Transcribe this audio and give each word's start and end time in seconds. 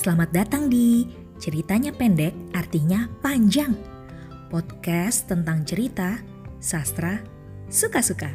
Selamat 0.00 0.32
datang 0.32 0.72
di 0.72 1.04
Ceritanya 1.36 1.92
Pendek 1.92 2.32
Artinya 2.56 3.04
Panjang. 3.20 3.76
Podcast 4.48 5.28
tentang 5.28 5.60
cerita, 5.68 6.16
sastra, 6.56 7.20
suka-suka. 7.68 8.32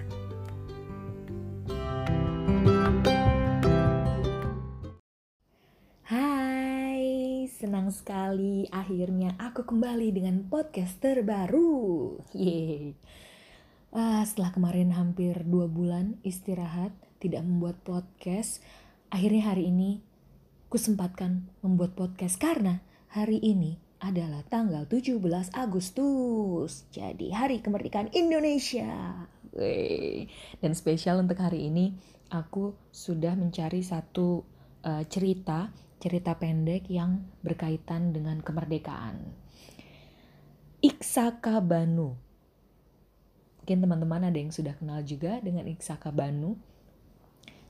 Hai, 6.06 7.49
senang 7.49 7.90
sekali 7.90 8.70
akhirnya 8.70 9.34
aku 9.42 9.66
kembali 9.66 10.13
dengan 10.13 10.46
podcast 10.46 11.02
terbaru. 11.02 12.13
Yeay. 12.38 12.94
Ah, 13.90 14.22
setelah 14.22 14.54
kemarin 14.54 14.94
hampir 14.94 15.42
dua 15.42 15.66
bulan 15.66 16.22
istirahat, 16.22 16.94
tidak 17.18 17.41
membuat 17.41 17.82
podcast, 17.82 18.61
akhirnya 19.09 19.49
hari 19.49 19.73
ini 19.73 20.05
kusempatkan 20.75 21.47
membuat 21.63 21.95
podcast 21.95 22.35
karena 22.35 22.83
hari 23.07 23.39
ini 23.39 23.79
adalah 24.03 24.43
tanggal 24.43 24.83
17 24.83 25.23
Agustus. 25.55 26.83
Jadi 26.91 27.31
hari 27.31 27.63
kemerdekaan 27.63 28.11
Indonesia. 28.11 29.23
Dan 30.59 30.71
spesial 30.75 31.23
untuk 31.23 31.39
hari 31.39 31.71
ini 31.71 31.95
aku 32.27 32.75
sudah 32.91 33.39
mencari 33.39 33.88
satu 33.88 34.43
uh, 34.83 34.99
cerita, 35.07 35.71
cerita 36.03 36.35
pendek 36.35 36.91
yang 36.91 37.23
berkaitan 37.39 38.11
dengan 38.11 38.44
kemerdekaan. 38.44 39.31
Iksaka 40.83 41.63
Banu. 41.63 42.19
Mungkin 43.63 43.80
teman-teman 43.80 44.27
ada 44.27 44.35
yang 44.35 44.52
sudah 44.52 44.75
kenal 44.75 44.99
juga 45.07 45.39
dengan 45.39 45.71
Iksaka 45.71 46.11
Banu. 46.11 46.59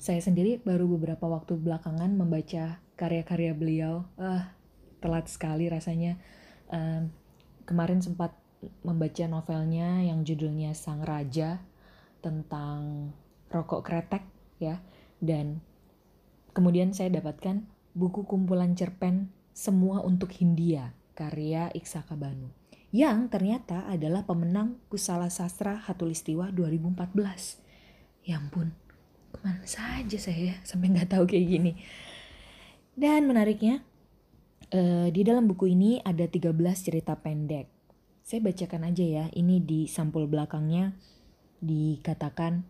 Saya 0.02 0.26
sendiri 0.26 0.58
baru 0.58 0.90
beberapa 0.90 1.30
waktu 1.30 1.54
belakangan 1.54 2.10
membaca 2.18 2.82
karya-karya 2.96 3.52
beliau. 3.56 4.08
Ah 4.20 4.56
telat 5.00 5.30
sekali 5.30 5.70
rasanya. 5.70 6.18
Uh, 6.66 7.06
kemarin 7.70 8.02
sempat 8.02 8.34
membaca 8.82 9.26
novelnya 9.30 10.02
yang 10.02 10.26
judulnya 10.26 10.74
Sang 10.74 11.06
Raja 11.06 11.62
tentang 12.26 13.12
rokok 13.54 13.86
kretek 13.86 14.26
ya. 14.58 14.82
Dan 15.22 15.62
kemudian 16.58 16.92
saya 16.92 17.14
dapatkan 17.14 17.64
buku 17.96 18.28
kumpulan 18.28 18.76
cerpen 18.76 19.32
Semua 19.56 20.04
untuk 20.04 20.36
Hindia 20.36 20.92
karya 21.16 21.72
Iksaka 21.72 22.20
Banu 22.20 22.52
yang 22.96 23.28
ternyata 23.28 23.84
adalah 23.92 24.24
pemenang 24.24 24.80
Kusala 24.88 25.28
Sastra 25.28 25.76
Hatulistiwa 25.84 26.48
2014 26.56 27.60
ya 28.24 28.40
ampun 28.40 28.72
ke 29.36 29.40
mana 29.44 29.60
saja 29.68 30.16
saya 30.16 30.56
sampai 30.64 30.96
nggak 30.96 31.12
tahu 31.12 31.28
kayak 31.28 31.44
gini 31.44 31.72
dan 32.96 33.28
menariknya, 33.28 33.84
uh, 34.72 35.08
di 35.12 35.22
dalam 35.28 35.52
buku 35.52 35.76
ini 35.76 36.00
ada 36.02 36.26
13 36.26 36.56
cerita 36.80 37.20
pendek. 37.20 37.68
Saya 38.26 38.42
bacakan 38.42 38.90
aja 38.90 39.06
ya, 39.06 39.26
ini 39.38 39.62
di 39.62 39.86
sampul 39.86 40.26
belakangnya 40.26 40.98
dikatakan 41.62 42.66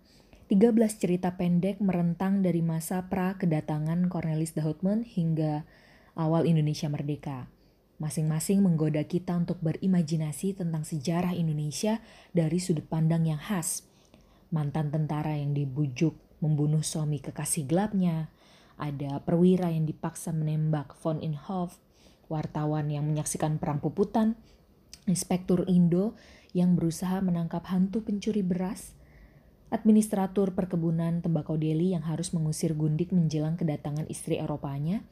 13 0.45 0.77
cerita 1.01 1.33
pendek 1.33 1.81
merentang 1.81 2.45
dari 2.45 2.61
masa 2.61 3.09
pra 3.09 3.33
kedatangan 3.39 4.11
Cornelis 4.13 4.53
de 4.53 4.61
Houtman 4.61 5.01
hingga 5.01 5.65
awal 6.13 6.45
Indonesia 6.45 6.85
merdeka. 6.85 7.49
Masing-masing 7.97 8.59
menggoda 8.59 9.07
kita 9.07 9.33
untuk 9.39 9.63
berimajinasi 9.63 10.59
tentang 10.59 10.83
sejarah 10.83 11.31
Indonesia 11.31 12.03
dari 12.35 12.59
sudut 12.59 12.85
pandang 12.85 13.23
yang 13.23 13.39
khas. 13.39 13.87
Mantan 14.51 14.91
tentara 14.91 15.39
yang 15.39 15.55
dibujuk 15.55 16.13
membunuh 16.43 16.83
suami 16.83 17.23
kekasih 17.23 17.65
gelapnya, 17.65 18.29
ada 18.75 19.23
perwira 19.23 19.71
yang 19.71 19.87
dipaksa 19.87 20.35
menembak 20.35 20.95
von 20.99 21.23
Inhofe, 21.23 21.79
wartawan 22.27 22.91
yang 22.91 23.07
menyaksikan 23.07 23.55
perang 23.61 23.79
puputan, 23.79 24.35
inspektur 25.07 25.63
Indo 25.69 26.17
yang 26.51 26.75
berusaha 26.75 27.19
menangkap 27.23 27.67
hantu 27.71 28.03
pencuri 28.03 28.43
beras, 28.43 28.95
administratur 29.71 30.55
perkebunan 30.55 31.19
tembakau 31.19 31.59
Delhi 31.59 31.91
yang 31.95 32.03
harus 32.07 32.31
mengusir 32.31 32.75
gundik 32.75 33.11
menjelang 33.11 33.59
kedatangan 33.59 34.07
istri 34.07 34.39
Eropanya. 34.39 35.03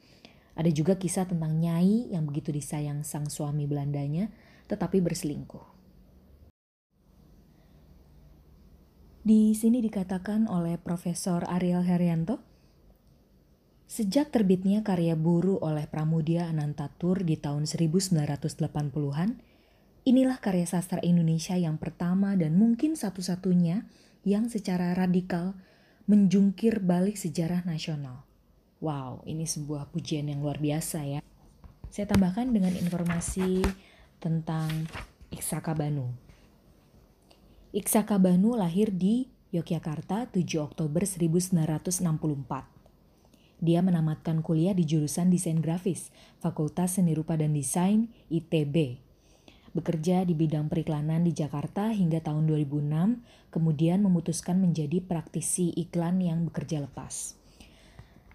Ada 0.54 0.70
juga 0.70 0.94
kisah 0.94 1.26
tentang 1.26 1.58
Nyai 1.58 2.14
yang 2.14 2.24
begitu 2.24 2.54
disayang 2.54 3.02
sang 3.02 3.26
suami 3.26 3.66
Belandanya, 3.66 4.30
tetapi 4.70 5.02
berselingkuh. 5.02 5.74
Di 9.24 9.56
sini 9.56 9.80
dikatakan 9.80 10.46
oleh 10.52 10.76
Profesor 10.76 11.48
Ariel 11.48 11.80
Herianto, 11.80 12.53
Sejak 13.84 14.32
terbitnya 14.32 14.80
karya 14.80 15.12
Buru 15.12 15.60
oleh 15.60 15.84
Pramudia 15.84 16.48
Anantatur 16.48 17.20
di 17.20 17.36
tahun 17.36 17.68
1980-an, 17.68 19.30
inilah 20.08 20.38
karya 20.40 20.64
sastra 20.64 21.04
Indonesia 21.04 21.52
yang 21.54 21.76
pertama 21.76 22.32
dan 22.32 22.56
mungkin 22.56 22.96
satu-satunya 22.96 23.84
yang 24.24 24.48
secara 24.48 24.96
radikal 24.96 25.52
menjungkir 26.08 26.80
balik 26.80 27.20
sejarah 27.20 27.64
nasional. 27.68 28.24
Wow, 28.80 29.24
ini 29.28 29.44
sebuah 29.44 29.92
pujian 29.92 30.32
yang 30.32 30.40
luar 30.40 30.60
biasa 30.60 31.04
ya. 31.04 31.20
Saya 31.92 32.08
tambahkan 32.08 32.52
dengan 32.52 32.72
informasi 32.72 33.64
tentang 34.18 34.88
Iksaka 35.28 35.76
Banu. 35.76 36.10
Iksaka 37.70 38.16
Banu 38.16 38.56
lahir 38.56 38.90
di 38.90 39.28
Yogyakarta 39.54 40.26
7 40.32 40.40
Oktober 40.58 41.06
1964. 41.06 42.73
Dia 43.64 43.80
menamatkan 43.80 44.44
kuliah 44.44 44.76
di 44.76 44.84
jurusan 44.84 45.32
Desain 45.32 45.56
Grafis, 45.56 46.12
Fakultas 46.44 47.00
Seni 47.00 47.16
Rupa 47.16 47.40
dan 47.40 47.56
Desain 47.56 48.12
ITB. 48.28 49.00
Bekerja 49.72 50.28
di 50.28 50.36
bidang 50.36 50.68
periklanan 50.68 51.24
di 51.24 51.32
Jakarta 51.32 51.88
hingga 51.88 52.20
tahun 52.20 52.44
2006, 52.44 53.24
kemudian 53.48 54.04
memutuskan 54.04 54.60
menjadi 54.60 55.00
praktisi 55.00 55.72
iklan 55.80 56.20
yang 56.20 56.44
bekerja 56.44 56.84
lepas. 56.84 57.40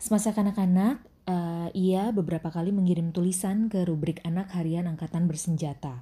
Semasa 0.02 0.34
kanak-kanak, 0.34 1.06
uh, 1.30 1.70
ia 1.78 2.10
beberapa 2.10 2.50
kali 2.50 2.74
mengirim 2.74 3.14
tulisan 3.14 3.70
ke 3.70 3.86
rubrik 3.86 4.26
anak 4.26 4.50
harian 4.58 4.90
Angkatan 4.90 5.30
Bersenjata. 5.30 6.02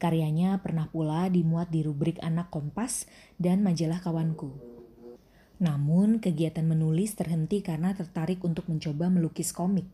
Karyanya 0.00 0.58
pernah 0.64 0.88
pula 0.88 1.28
dimuat 1.28 1.68
di 1.68 1.84
rubrik 1.84 2.16
anak 2.24 2.48
Kompas 2.48 3.04
dan 3.36 3.60
majalah 3.60 4.00
Kawanku. 4.00 4.73
Namun, 5.62 6.18
kegiatan 6.18 6.66
menulis 6.66 7.14
terhenti 7.14 7.62
karena 7.62 7.94
tertarik 7.94 8.42
untuk 8.42 8.66
mencoba 8.66 9.06
melukis 9.06 9.54
komik. 9.54 9.86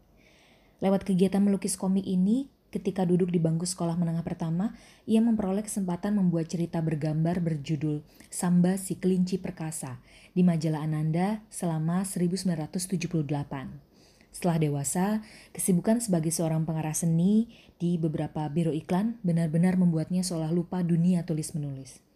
Lewat 0.80 1.04
kegiatan 1.04 1.44
melukis 1.44 1.76
komik 1.76 2.08
ini, 2.08 2.48
ketika 2.72 3.04
duduk 3.04 3.28
di 3.28 3.36
bangku 3.36 3.68
sekolah 3.68 4.00
menengah 4.00 4.24
pertama, 4.24 4.72
ia 5.04 5.20
memperoleh 5.20 5.60
kesempatan 5.60 6.16
membuat 6.16 6.48
cerita 6.48 6.80
bergambar 6.80 7.44
berjudul 7.44 8.00
Samba 8.32 8.80
si 8.80 8.96
Kelinci 8.96 9.36
Perkasa 9.36 10.00
di 10.32 10.40
majalah 10.40 10.80
Ananda 10.80 11.44
selama 11.52 12.08
1978. 12.08 13.90
Setelah 14.30 14.56
dewasa, 14.62 15.06
kesibukan 15.50 15.98
sebagai 15.98 16.30
seorang 16.30 16.62
pengarah 16.62 16.94
seni 16.94 17.50
di 17.82 17.98
beberapa 17.98 18.46
biro 18.46 18.70
iklan 18.70 19.18
benar-benar 19.26 19.74
membuatnya 19.74 20.22
seolah 20.22 20.54
lupa 20.54 20.86
dunia 20.86 21.26
tulis-menulis. 21.26 22.09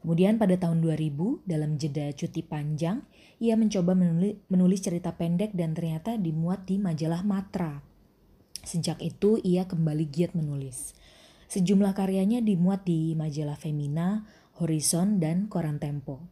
Kemudian 0.00 0.40
pada 0.40 0.56
tahun 0.56 0.80
2000, 0.80 1.44
dalam 1.44 1.76
jeda 1.76 2.08
cuti 2.16 2.40
panjang, 2.40 3.04
ia 3.36 3.52
mencoba 3.52 3.92
menulis, 3.92 4.40
menulis 4.48 4.80
cerita 4.80 5.12
pendek 5.12 5.52
dan 5.52 5.76
ternyata 5.76 6.16
dimuat 6.16 6.64
di 6.64 6.80
majalah 6.80 7.20
Matra. 7.20 7.84
Sejak 8.64 9.04
itu 9.04 9.36
ia 9.44 9.68
kembali 9.68 10.08
giat 10.08 10.32
menulis. 10.32 10.96
Sejumlah 11.52 11.92
karyanya 11.92 12.40
dimuat 12.40 12.88
di 12.88 13.12
majalah 13.12 13.60
Femina, 13.60 14.24
Horizon, 14.56 15.20
dan 15.20 15.52
Koran 15.52 15.76
Tempo. 15.76 16.24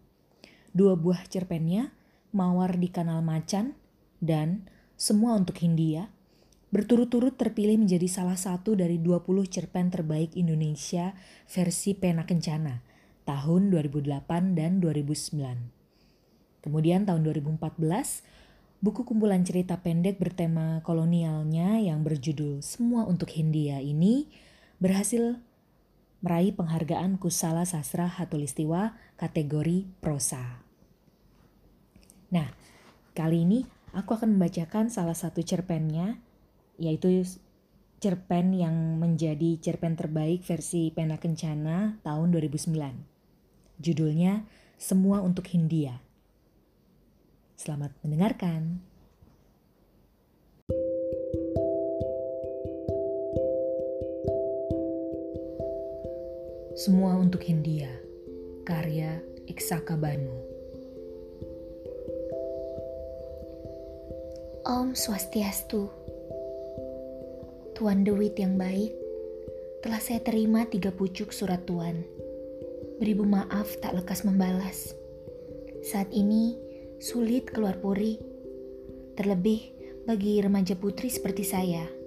Dua 0.73 0.97
buah 0.97 1.29
cerpennya, 1.29 1.93
Mawar 2.33 2.81
di 2.81 2.89
Kanal 2.89 3.21
Macan, 3.21 3.77
dan 4.25 4.65
Semua 4.97 5.37
untuk 5.37 5.61
Hindia, 5.61 6.09
berturut-turut 6.73 7.37
terpilih 7.37 7.77
menjadi 7.77 8.09
salah 8.09 8.37
satu 8.37 8.75
dari 8.75 8.97
20 8.97 9.29
cerpen 9.47 9.93
terbaik 9.93 10.33
Indonesia 10.35 11.13
versi 11.45 11.93
Pena 11.93 12.25
Kencana– 12.25 12.81
tahun 13.29 13.69
2008 13.69 14.57
dan 14.57 14.81
2009. 14.81 16.65
Kemudian 16.65 17.05
tahun 17.05 17.29
2014, 17.29 18.25
buku 18.81 19.05
kumpulan 19.05 19.45
cerita 19.45 19.77
pendek 19.77 20.17
bertema 20.17 20.81
kolonialnya 20.81 21.77
yang 21.85 22.01
berjudul 22.01 22.65
Semua 22.65 23.05
untuk 23.05 23.29
Hindia 23.29 23.85
ini 23.85 24.33
berhasil 24.81 25.37
meraih 26.25 26.57
penghargaan 26.57 27.21
Kusala 27.21 27.69
Sastra 27.69 28.09
Hatulistiwa 28.09 28.97
kategori 29.21 29.87
prosa. 30.01 30.65
Nah, 32.33 32.49
kali 33.13 33.45
ini 33.45 33.59
aku 33.93 34.19
akan 34.19 34.41
membacakan 34.41 34.91
salah 34.91 35.15
satu 35.15 35.45
cerpennya, 35.45 36.19
yaitu 36.81 37.23
cerpen 37.99 38.55
yang 38.55 38.99
menjadi 38.99 39.59
cerpen 39.59 39.99
terbaik 39.99 40.47
versi 40.47 40.95
Pena 40.95 41.19
Kencana 41.19 41.99
tahun 42.07 42.31
2009. 42.35 43.08
Judulnya 43.79 44.43
Semua 44.75 45.23
untuk 45.23 45.47
Hindia. 45.55 46.03
Selamat 47.55 47.95
mendengarkan. 48.03 48.83
Semua 56.75 57.15
untuk 57.23 57.47
Hindia, 57.47 57.91
karya 58.67 59.23
Iksaka 59.47 59.95
Banu. 59.95 60.35
Om 64.67 64.99
Swastiastu. 64.99 65.87
Tuan 67.79 68.03
Dewit 68.03 68.35
yang 68.43 68.59
baik, 68.59 68.91
telah 69.87 70.03
saya 70.03 70.19
terima 70.19 70.67
tiga 70.67 70.91
pucuk 70.91 71.31
surat 71.31 71.63
Tuan 71.63 72.27
Beribu 72.99 73.23
maaf 73.25 73.79
tak 73.79 73.95
lekas 73.95 74.27
membalas. 74.27 74.93
Saat 75.87 76.11
ini 76.11 76.59
sulit 76.99 77.49
keluar 77.51 77.79
puri, 77.79 78.19
terlebih 79.15 79.73
bagi 80.05 80.43
remaja 80.43 80.75
putri 80.75 81.07
seperti 81.07 81.47
saya 81.47 81.99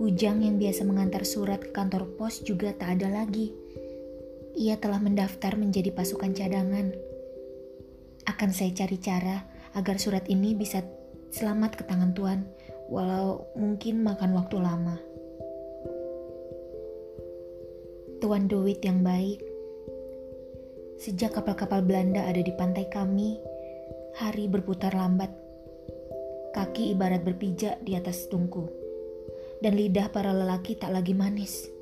Ujang 0.00 0.40
yang 0.40 0.56
biasa 0.56 0.88
mengantar 0.88 1.28
surat 1.28 1.60
ke 1.60 1.76
kantor 1.76 2.16
pos 2.16 2.40
juga 2.40 2.72
tak 2.72 2.96
ada 2.96 3.20
lagi. 3.20 3.52
Ia 4.56 4.80
telah 4.80 4.96
mendaftar 4.96 5.60
menjadi 5.60 5.92
pasukan 5.92 6.32
cadangan. 6.32 6.88
Akan 8.24 8.48
saya 8.48 8.72
cari 8.72 8.96
cara 8.96 9.44
agar 9.76 10.00
surat 10.00 10.24
ini 10.32 10.56
bisa 10.56 10.80
selamat 11.28 11.76
ke 11.76 11.82
tangan 11.84 12.16
Tuan, 12.16 12.48
walau 12.88 13.44
mungkin 13.60 14.00
makan 14.00 14.32
waktu 14.40 14.56
lama. 14.56 14.96
Tuan 18.24 18.48
Dewit 18.48 18.80
yang 18.80 19.04
baik, 19.04 19.44
sejak 21.00 21.32
kapal-kapal 21.32 21.80
Belanda 21.80 22.28
ada 22.28 22.44
di 22.44 22.52
pantai 22.52 22.84
kami, 22.92 23.40
hari 24.20 24.52
berputar 24.52 24.92
lambat. 24.92 25.32
Kaki 26.52 26.92
ibarat 26.92 27.24
berpijak 27.24 27.80
di 27.80 27.96
atas 27.96 28.28
tungku 28.28 28.68
dan 29.64 29.80
lidah 29.80 30.12
para 30.12 30.36
lelaki 30.36 30.76
tak 30.76 30.92
lagi 30.92 31.16
manis. 31.16 31.72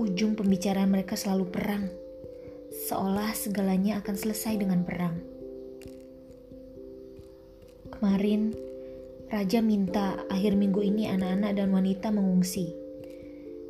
Ujung 0.00 0.32
pembicaraan 0.32 0.88
mereka 0.88 1.12
selalu 1.12 1.44
perang, 1.52 1.84
seolah 2.88 3.36
segalanya 3.36 4.00
akan 4.00 4.16
selesai 4.16 4.64
dengan 4.64 4.80
perang. 4.80 5.20
Kemarin, 7.92 8.56
Raja 9.28 9.60
minta 9.60 10.16
akhir 10.32 10.56
minggu 10.56 10.80
ini 10.80 11.04
anak-anak 11.12 11.52
dan 11.52 11.68
wanita 11.68 12.08
mengungsi. 12.08 12.72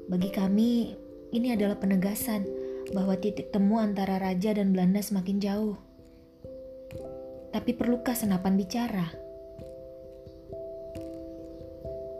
Bagi 0.06 0.30
kami, 0.30 0.94
ini 1.34 1.50
adalah 1.50 1.80
penegasan 1.82 2.55
bahwa 2.92 3.18
titik 3.18 3.50
temu 3.50 3.80
antara 3.80 4.20
Raja 4.20 4.54
dan 4.54 4.70
Belanda 4.70 5.02
semakin 5.02 5.38
jauh. 5.42 5.76
Tapi 7.50 7.70
perlukah 7.72 8.12
senapan 8.12 8.54
bicara? 8.60 9.06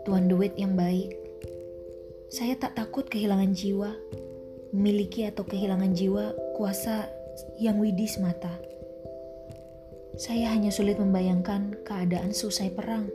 Tuan 0.07 0.31
Duit 0.31 0.55
yang 0.55 0.73
baik. 0.73 1.13
Saya 2.31 2.55
tak 2.55 2.79
takut 2.79 3.07
kehilangan 3.07 3.51
jiwa, 3.51 3.91
memiliki 4.71 5.27
atau 5.27 5.43
kehilangan 5.43 5.91
jiwa 5.95 6.31
kuasa 6.55 7.07
yang 7.59 7.79
widis 7.79 8.19
mata. 8.19 8.51
Saya 10.17 10.49
hanya 10.49 10.73
sulit 10.73 10.97
membayangkan 10.97 11.85
keadaan 11.85 12.33
selesai 12.33 12.73
perang, 12.73 13.05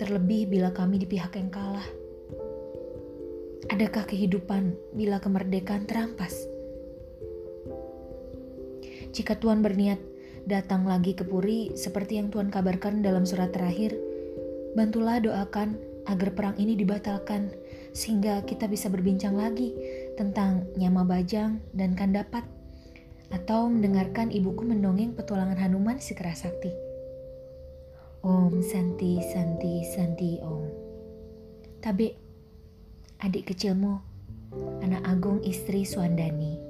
terlebih 0.00 0.48
bila 0.48 0.72
kami 0.72 0.96
di 0.96 1.06
pihak 1.06 1.36
yang 1.36 1.52
kalah. 1.52 1.86
Adakah 3.68 4.08
kehidupan 4.08 4.72
bila 4.96 5.20
kemerdekaan 5.20 5.84
terampas? 5.84 6.53
Jika 9.14 9.38
Tuhan 9.38 9.62
berniat 9.62 10.02
datang 10.42 10.90
lagi 10.90 11.14
ke 11.14 11.22
Puri 11.22 11.78
seperti 11.78 12.18
yang 12.18 12.34
Tuhan 12.34 12.50
kabarkan 12.50 12.98
dalam 12.98 13.22
surat 13.22 13.54
terakhir, 13.54 13.94
bantulah 14.74 15.22
doakan 15.22 15.78
agar 16.10 16.34
perang 16.34 16.58
ini 16.58 16.74
dibatalkan 16.74 17.54
sehingga 17.94 18.42
kita 18.42 18.66
bisa 18.66 18.90
berbincang 18.90 19.38
lagi 19.38 19.70
tentang 20.18 20.66
Nyama 20.74 21.06
Bajang 21.06 21.62
dan 21.70 21.94
Kandapat 21.94 22.42
atau 23.30 23.70
mendengarkan 23.70 24.34
ibuku 24.34 24.66
mendongeng 24.66 25.14
petualangan 25.14 25.62
Hanuman 25.62 26.02
si 26.02 26.18
Kerasakti. 26.18 26.74
Om 28.26 28.66
Santi 28.66 29.22
Santi 29.30 29.86
Santi 29.94 30.42
Om. 30.42 30.64
Tabe, 31.78 32.18
adik 33.22 33.54
kecilmu, 33.54 33.94
anak 34.82 35.06
agung 35.06 35.38
istri 35.46 35.86
Swandani. 35.86 36.63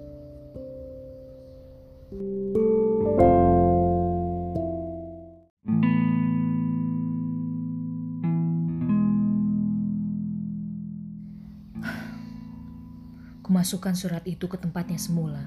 Kumasukkan 13.65 13.97
surat 13.97 14.21
itu 14.29 14.45
ke 14.45 14.61
tempatnya 14.61 15.01
semula. 15.01 15.41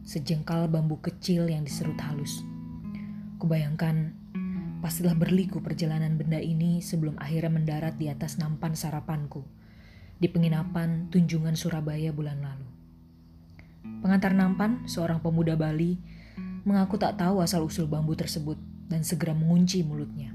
Sejengkal 0.00 0.64
bambu 0.64 0.96
kecil 1.04 1.44
yang 1.44 1.60
diserut 1.60 2.00
halus. 2.00 2.40
Kubayangkan, 3.36 4.16
pastilah 4.80 5.12
berliku 5.12 5.60
perjalanan 5.60 6.16
benda 6.16 6.40
ini 6.40 6.80
sebelum 6.80 7.20
akhirnya 7.20 7.52
mendarat 7.52 8.00
di 8.00 8.08
atas 8.08 8.40
nampan 8.40 8.72
sarapanku 8.72 9.44
di 10.16 10.24
penginapan 10.32 11.12
Tunjungan 11.12 11.52
Surabaya 11.52 12.16
bulan 12.16 12.40
lalu. 12.40 12.64
Pengantar 14.00 14.32
nampan, 14.32 14.88
seorang 14.88 15.20
pemuda 15.20 15.52
Bali, 15.52 16.00
mengaku 16.64 16.96
tak 16.96 17.20
tahu 17.20 17.44
asal-usul 17.44 17.92
bambu 17.92 18.16
tersebut 18.16 18.56
dan 18.88 19.04
segera 19.04 19.36
mengunci 19.36 19.84
mulutnya. 19.84 20.32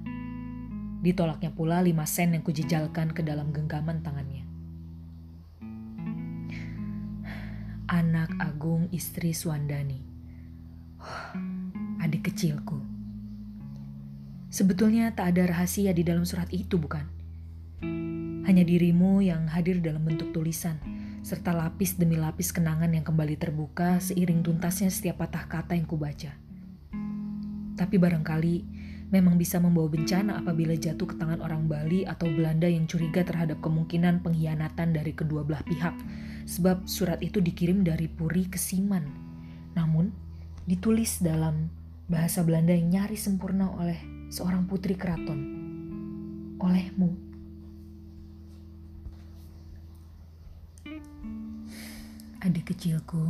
Ditolaknya 1.01 1.49
pula 1.57 1.81
lima 1.81 2.05
sen 2.05 2.37
yang 2.37 2.45
kujejalkan 2.45 3.17
ke 3.17 3.25
dalam 3.25 3.49
genggaman 3.49 4.05
tangannya. 4.05 4.48
Anak 7.99 8.31
agung 8.39 8.87
istri 8.95 9.35
Swandani. 9.35 9.99
adik 12.03 12.31
kecilku. 12.31 12.79
Sebetulnya 14.47 15.11
tak 15.11 15.35
ada 15.35 15.51
rahasia 15.51 15.91
di 15.91 16.07
dalam 16.07 16.23
surat 16.23 16.47
itu, 16.55 16.79
bukan? 16.79 17.03
Hanya 18.47 18.63
dirimu 18.63 19.19
yang 19.19 19.51
hadir 19.51 19.83
dalam 19.83 20.07
bentuk 20.07 20.31
tulisan, 20.31 20.79
serta 21.27 21.51
lapis 21.51 21.99
demi 21.99 22.15
lapis 22.15 22.55
kenangan 22.55 22.87
yang 22.87 23.03
kembali 23.03 23.35
terbuka 23.35 23.99
seiring 23.99 24.47
tuntasnya 24.47 24.87
setiap 24.87 25.19
patah 25.19 25.51
kata 25.51 25.75
yang 25.75 25.83
kubaca. 25.83 26.31
Tapi 27.75 27.95
barangkali 27.99 28.55
memang 29.11 29.35
bisa 29.35 29.59
membawa 29.59 29.91
bencana 29.91 30.39
apabila 30.39 30.71
jatuh 30.79 31.03
ke 31.03 31.19
tangan 31.19 31.43
orang 31.43 31.67
Bali 31.67 32.07
atau 32.07 32.31
Belanda 32.31 32.65
yang 32.71 32.87
curiga 32.87 33.27
terhadap 33.27 33.59
kemungkinan 33.59 34.23
pengkhianatan 34.23 34.95
dari 34.95 35.11
kedua 35.11 35.43
belah 35.43 35.61
pihak, 35.67 35.93
sebab 36.49 36.89
surat 36.89 37.21
itu 37.21 37.37
dikirim 37.37 37.85
dari 37.85 38.09
Puri 38.09 38.49
ke 38.49 38.57
Siman. 38.57 39.05
Namun, 39.77 40.09
ditulis 40.65 41.21
dalam 41.21 41.69
bahasa 42.09 42.41
Belanda 42.41 42.73
yang 42.73 42.89
nyaris 42.89 43.29
sempurna 43.29 43.69
oleh 43.77 44.01
seorang 44.33 44.65
putri 44.65 44.97
keraton, 44.97 45.37
olehmu. 46.57 47.13
Adik 52.41 52.73
kecilku, 52.73 53.29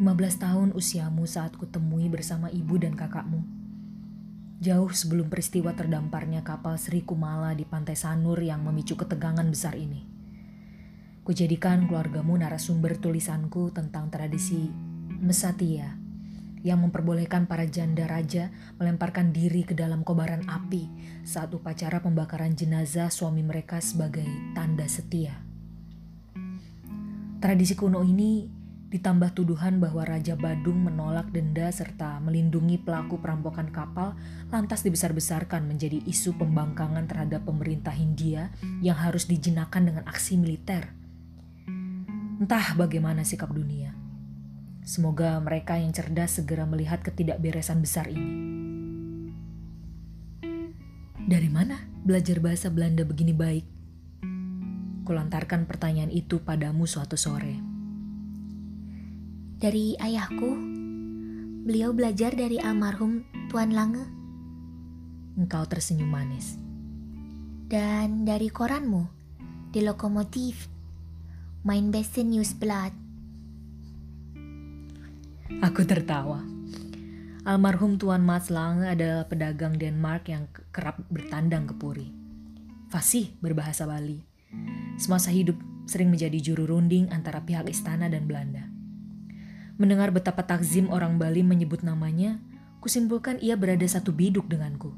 tahun 0.40 0.68
usiamu 0.72 1.28
saat 1.28 1.52
kutemui 1.60 2.08
bersama 2.08 2.48
ibu 2.48 2.78
dan 2.80 2.96
kakakmu 2.96 3.44
Jauh 4.56 4.88
sebelum 4.88 5.28
peristiwa 5.28 5.76
terdamparnya 5.76 6.40
kapal 6.40 6.80
Sri 6.80 7.04
Kumala 7.04 7.52
di 7.52 7.68
pantai 7.68 7.92
Sanur 7.92 8.40
yang 8.40 8.64
memicu 8.64 8.96
ketegangan 8.96 9.44
besar 9.52 9.76
ini. 9.76 10.15
Kujadikan 11.26 11.90
keluargamu 11.90 12.38
narasumber 12.38 13.02
tulisanku 13.02 13.74
tentang 13.74 14.14
tradisi 14.14 14.70
Mesatia 15.18 15.98
yang 16.62 16.86
memperbolehkan 16.86 17.50
para 17.50 17.66
janda 17.66 18.06
raja 18.06 18.54
melemparkan 18.78 19.34
diri 19.34 19.66
ke 19.66 19.74
dalam 19.74 20.06
kobaran 20.06 20.46
api 20.46 20.86
saat 21.26 21.50
upacara 21.50 21.98
pembakaran 21.98 22.54
jenazah 22.54 23.10
suami 23.10 23.42
mereka 23.42 23.82
sebagai 23.82 24.22
tanda 24.54 24.86
setia. 24.86 25.34
Tradisi 27.42 27.74
kuno 27.74 28.06
ini 28.06 28.46
Ditambah 28.86 29.34
tuduhan 29.34 29.82
bahwa 29.82 30.06
Raja 30.06 30.38
Badung 30.38 30.86
menolak 30.86 31.34
denda 31.34 31.66
serta 31.74 32.22
melindungi 32.22 32.78
pelaku 32.78 33.18
perampokan 33.18 33.74
kapal 33.74 34.14
lantas 34.54 34.86
dibesar-besarkan 34.86 35.66
menjadi 35.66 36.06
isu 36.06 36.38
pembangkangan 36.38 37.10
terhadap 37.10 37.42
pemerintah 37.42 37.90
Hindia 37.90 38.54
yang 38.78 38.94
harus 38.94 39.26
dijinakan 39.26 39.90
dengan 39.90 40.06
aksi 40.06 40.38
militer. 40.38 41.05
Entah 42.36 42.76
bagaimana 42.76 43.24
sikap 43.24 43.48
dunia. 43.48 43.96
Semoga 44.84 45.40
mereka 45.40 45.80
yang 45.80 45.96
cerdas 45.96 46.36
segera 46.36 46.68
melihat 46.68 47.00
ketidakberesan 47.00 47.80
besar 47.80 48.12
ini. 48.12 48.28
Dari 51.26 51.48
mana 51.48 51.80
belajar 52.04 52.38
bahasa 52.44 52.68
Belanda 52.68 53.08
begini 53.08 53.32
baik? 53.32 53.66
Kulantarkan 55.08 55.64
pertanyaan 55.64 56.12
itu 56.12 56.44
padamu 56.44 56.84
suatu 56.84 57.16
sore. 57.16 57.56
Dari 59.56 59.96
ayahku, 59.96 60.50
beliau 61.64 61.96
belajar 61.96 62.36
dari 62.36 62.60
almarhum 62.60 63.24
Tuan 63.48 63.72
Lange. 63.72 64.04
Engkau 65.40 65.64
tersenyum 65.64 66.12
manis. 66.12 66.60
Dan 67.64 68.28
dari 68.28 68.52
koranmu, 68.52 69.08
di 69.72 69.80
lokomotif. 69.80 70.75
Mein 71.66 71.90
besten 71.90 72.30
Newsblad. 72.30 72.94
Aku 75.66 75.82
tertawa. 75.82 76.38
Almarhum 77.42 77.98
Tuan 77.98 78.22
Mats 78.22 78.54
Lange 78.54 78.86
adalah 78.86 79.26
pedagang 79.26 79.74
Denmark 79.74 80.30
yang 80.30 80.46
kerap 80.70 81.02
bertandang 81.10 81.66
ke 81.66 81.74
Puri. 81.74 82.14
Fasih 82.86 83.34
berbahasa 83.42 83.82
Bali. 83.82 84.22
Semasa 84.94 85.34
hidup 85.34 85.58
sering 85.90 86.14
menjadi 86.14 86.38
juru 86.38 86.70
runding 86.70 87.10
antara 87.10 87.42
pihak 87.42 87.66
istana 87.66 88.06
dan 88.06 88.30
Belanda. 88.30 88.70
Mendengar 89.74 90.14
betapa 90.14 90.46
takzim 90.46 90.86
orang 90.94 91.18
Bali 91.18 91.42
menyebut 91.42 91.82
namanya, 91.82 92.38
kusimpulkan 92.78 93.42
ia 93.42 93.58
berada 93.58 93.90
satu 93.90 94.14
biduk 94.14 94.46
denganku. 94.46 94.94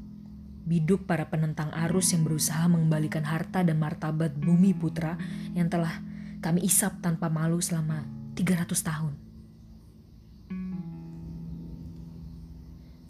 Biduk 0.69 1.09
para 1.09 1.33
penentang 1.33 1.73
arus 1.89 2.13
yang 2.13 2.29
berusaha 2.29 2.69
mengembalikan 2.69 3.25
harta 3.25 3.65
dan 3.65 3.81
martabat 3.81 4.37
bumi 4.37 4.77
putra 4.77 5.17
yang 5.57 5.65
telah 5.65 6.05
kami 6.39 6.63
isap 6.63 7.03
tanpa 7.03 7.27
malu 7.27 7.59
selama 7.59 8.07
300 8.35 8.71
tahun. 8.79 9.13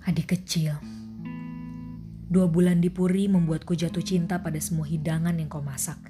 Adik 0.09 0.33
kecil, 0.33 0.73
dua 2.25 2.49
bulan 2.49 2.81
di 2.81 2.89
Puri 2.89 3.29
membuatku 3.29 3.77
jatuh 3.77 4.01
cinta 4.01 4.41
pada 4.41 4.57
semua 4.57 4.89
hidangan 4.89 5.37
yang 5.37 5.45
kau 5.45 5.61
masak. 5.61 6.01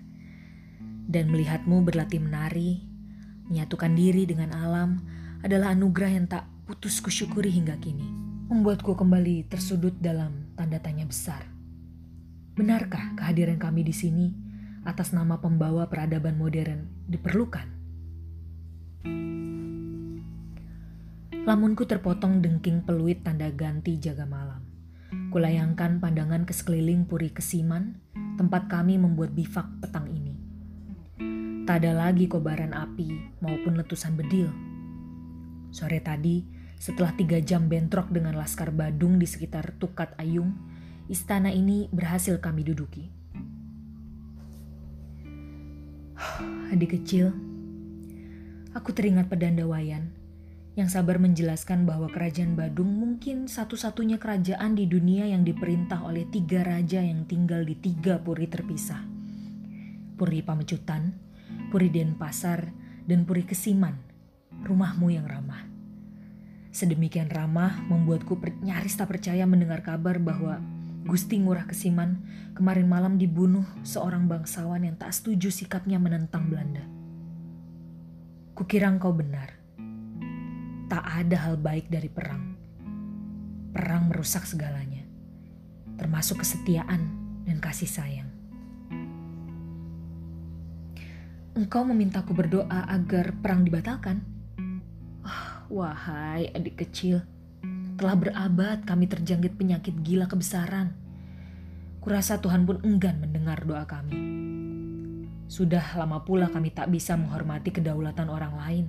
Dan 1.09 1.27
melihatmu 1.35 1.83
berlatih 1.83 2.23
menari, 2.23 2.87
menyatukan 3.51 3.91
diri 3.91 4.23
dengan 4.23 4.55
alam 4.55 5.03
adalah 5.43 5.75
anugerah 5.75 6.11
yang 6.15 6.31
tak 6.31 6.47
putus 6.63 7.03
kusyukuri 7.03 7.51
hingga 7.51 7.75
kini. 7.83 8.07
Membuatku 8.47 8.95
kembali 8.95 9.51
tersudut 9.51 9.99
dalam 9.99 10.55
tanda 10.55 10.79
tanya 10.79 11.03
besar. 11.03 11.43
Benarkah 12.55 13.19
kehadiran 13.19 13.59
kami 13.59 13.83
di 13.83 13.91
sini 13.91 14.48
atas 14.89 15.13
nama 15.13 15.37
pembawa 15.37 15.85
peradaban 15.85 16.33
modern 16.33 17.05
diperlukan? 17.05 17.77
Lamunku 21.45 21.85
terpotong 21.85 22.41
dengking 22.41 22.85
peluit 22.85 23.21
tanda 23.21 23.49
ganti 23.53 24.01
jaga 24.01 24.25
malam. 24.25 24.65
Kulayangkan 25.29 26.01
pandangan 26.01 26.45
ke 26.45 26.53
sekeliling 26.53 27.05
puri 27.05 27.29
kesiman, 27.29 28.01
tempat 28.37 28.69
kami 28.69 28.97
membuat 28.97 29.33
bifak 29.33 29.65
petang 29.81 30.09
ini. 30.09 30.37
Tak 31.69 31.85
ada 31.85 31.93
lagi 31.93 32.25
kobaran 32.25 32.73
api 32.73 33.37
maupun 33.45 33.77
letusan 33.77 34.17
bedil. 34.17 34.49
Sore 35.69 36.01
tadi, 36.01 36.41
setelah 36.81 37.13
tiga 37.13 37.37
jam 37.41 37.69
bentrok 37.69 38.09
dengan 38.09 38.33
Laskar 38.33 38.73
Badung 38.73 39.21
di 39.21 39.29
sekitar 39.29 39.77
Tukat 39.77 40.17
Ayung, 40.17 40.57
istana 41.09 41.53
ini 41.53 41.85
berhasil 41.93 42.41
kami 42.41 42.65
duduki. 42.65 43.18
Adik 46.69 47.01
kecil, 47.01 47.33
aku 48.77 48.93
teringat 48.93 49.25
pedanda 49.25 49.65
Wayan 49.65 50.13
yang 50.77 50.85
sabar 50.85 51.17
menjelaskan 51.17 51.89
bahwa 51.89 52.13
kerajaan 52.13 52.53
Badung 52.53 52.93
mungkin 52.93 53.49
satu-satunya 53.49 54.21
kerajaan 54.21 54.77
di 54.77 54.85
dunia 54.85 55.25
yang 55.25 55.41
diperintah 55.41 56.05
oleh 56.05 56.29
tiga 56.29 56.61
raja 56.61 57.01
yang 57.01 57.25
tinggal 57.25 57.65
di 57.65 57.73
tiga 57.73 58.21
puri 58.21 58.45
terpisah. 58.45 59.01
Puri 60.13 60.45
Pamecutan, 60.45 61.17
Puri 61.73 61.89
Denpasar, 61.89 62.69
dan 63.01 63.25
Puri 63.25 63.49
Kesiman, 63.49 63.97
rumahmu 64.61 65.09
yang 65.09 65.25
ramah. 65.25 65.65
Sedemikian 66.69 67.33
ramah 67.33 67.81
membuatku 67.89 68.37
nyaris 68.61 68.93
tak 68.93 69.09
percaya 69.09 69.49
mendengar 69.49 69.81
kabar 69.81 70.21
bahwa 70.21 70.61
Gusti 71.07 71.39
Ngurah 71.39 71.67
Kesiman 71.67 72.19
kemarin 72.57 72.87
malam 72.87 73.15
dibunuh 73.15 73.63
seorang 73.85 74.27
bangsawan 74.27 74.83
yang 74.83 74.99
tak 74.99 75.15
setuju 75.15 75.51
sikapnya 75.51 76.01
menentang 76.01 76.51
Belanda. 76.51 76.83
Kukira 78.55 78.91
engkau 78.91 79.15
benar 79.15 79.59
tak 80.89 81.05
ada 81.05 81.37
hal 81.45 81.55
baik 81.61 81.85
dari 81.93 82.09
perang. 82.09 82.57
Perang 83.69 84.09
merusak 84.09 84.49
segalanya, 84.49 85.05
termasuk 86.01 86.41
kesetiaan 86.41 87.13
dan 87.45 87.61
kasih 87.61 87.85
sayang. 87.85 88.29
Engkau 91.53 91.85
memintaku 91.85 92.33
berdoa 92.33 92.89
agar 92.89 93.37
perang 93.37 93.61
dibatalkan. 93.61 94.25
Oh, 95.21 95.77
wahai 95.85 96.49
adik 96.57 96.81
kecil, 96.81 97.21
telah 97.99 98.15
berabad 98.15 98.87
kami 98.87 99.11
terjangkit 99.11 99.59
penyakit 99.59 99.93
gila 99.99 100.31
kebesaran. 100.31 100.95
Kurasa 101.99 102.39
Tuhan 102.39 102.63
pun 102.63 102.79
enggan 102.87 103.19
mendengar 103.19 103.59
doa 103.67 103.83
kami. 103.83 104.15
Sudah 105.51 105.83
lama 105.99 106.23
pula 106.23 106.47
kami 106.47 106.71
tak 106.71 106.87
bisa 106.87 107.19
menghormati 107.19 107.75
kedaulatan 107.75 108.31
orang 108.31 108.55
lain 108.55 108.85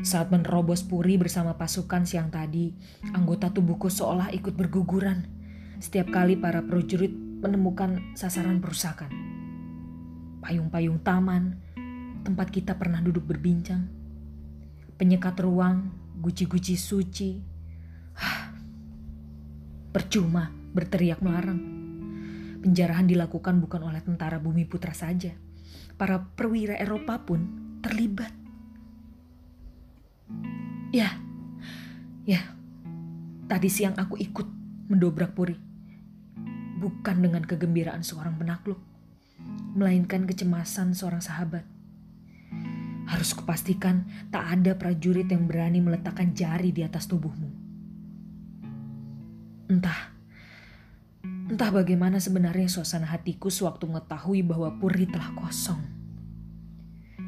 saat 0.00 0.32
menerobos 0.32 0.80
puri 0.80 1.20
bersama 1.20 1.60
pasukan 1.60 2.08
siang 2.08 2.32
tadi, 2.32 2.72
anggota 3.12 3.52
tubuhku 3.52 3.92
seolah 3.92 4.32
ikut 4.32 4.56
berguguran 4.56 5.28
setiap 5.76 6.08
kali 6.08 6.40
para 6.40 6.64
prajurit 6.64 7.12
menemukan 7.12 8.16
sasaran 8.16 8.64
perusakan. 8.64 9.12
Payung-payung 10.40 11.04
taman, 11.04 11.60
tempat 12.24 12.48
kita 12.48 12.80
pernah 12.80 13.04
duduk 13.04 13.28
berbincang, 13.28 13.92
penyekat 14.96 15.36
ruang, 15.44 15.92
guci-guci 16.16 16.80
suci. 16.80 17.49
Percuma 19.90 20.54
berteriak 20.70 21.18
melarang. 21.18 21.58
Penjarahan 22.62 23.10
dilakukan 23.10 23.58
bukan 23.58 23.90
oleh 23.90 23.98
tentara 24.04 24.38
bumi 24.38 24.62
putra 24.68 24.94
saja. 24.94 25.34
Para 25.98 26.22
perwira 26.22 26.78
Eropa 26.78 27.18
pun 27.26 27.40
terlibat. 27.82 28.30
Ya, 30.94 31.18
ya, 32.26 32.42
tadi 33.50 33.66
siang 33.66 33.98
aku 33.98 34.14
ikut 34.18 34.46
mendobrak 34.90 35.34
puri. 35.34 35.58
Bukan 36.80 37.16
dengan 37.22 37.44
kegembiraan 37.44 38.06
seorang 38.06 38.38
penakluk, 38.38 38.78
melainkan 39.74 40.26
kecemasan 40.26 40.94
seorang 40.94 41.22
sahabat. 41.22 41.62
Harus 43.10 43.34
kupastikan 43.34 44.06
tak 44.30 44.46
ada 44.54 44.78
prajurit 44.78 45.26
yang 45.26 45.50
berani 45.50 45.82
meletakkan 45.82 46.30
jari 46.30 46.70
di 46.70 46.86
atas 46.86 47.10
tubuhmu. 47.10 47.59
Entah, 49.70 50.10
entah 51.22 51.70
bagaimana 51.70 52.18
sebenarnya 52.18 52.66
suasana 52.66 53.06
hatiku 53.06 53.54
sewaktu 53.54 53.86
mengetahui 53.86 54.42
bahwa 54.42 54.74
puri 54.82 55.06
telah 55.06 55.30
kosong 55.38 55.78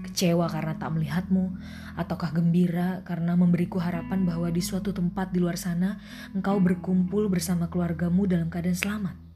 kecewa 0.03 0.51
karena 0.51 0.75
tak 0.75 0.91
melihatmu, 0.93 1.55
ataukah 1.95 2.35
gembira 2.35 3.07
karena 3.07 3.39
memberiku 3.39 3.79
harapan 3.79 4.27
bahwa 4.27 4.51
di 4.51 4.59
suatu 4.59 4.91
tempat 4.91 5.31
di 5.31 5.39
luar 5.39 5.55
sana 5.55 6.03
engkau 6.35 6.59
berkumpul 6.59 7.31
bersama 7.31 7.71
keluargamu 7.71 8.27
dalam 8.27 8.51
keadaan 8.51 8.75
selamat. 8.75 9.32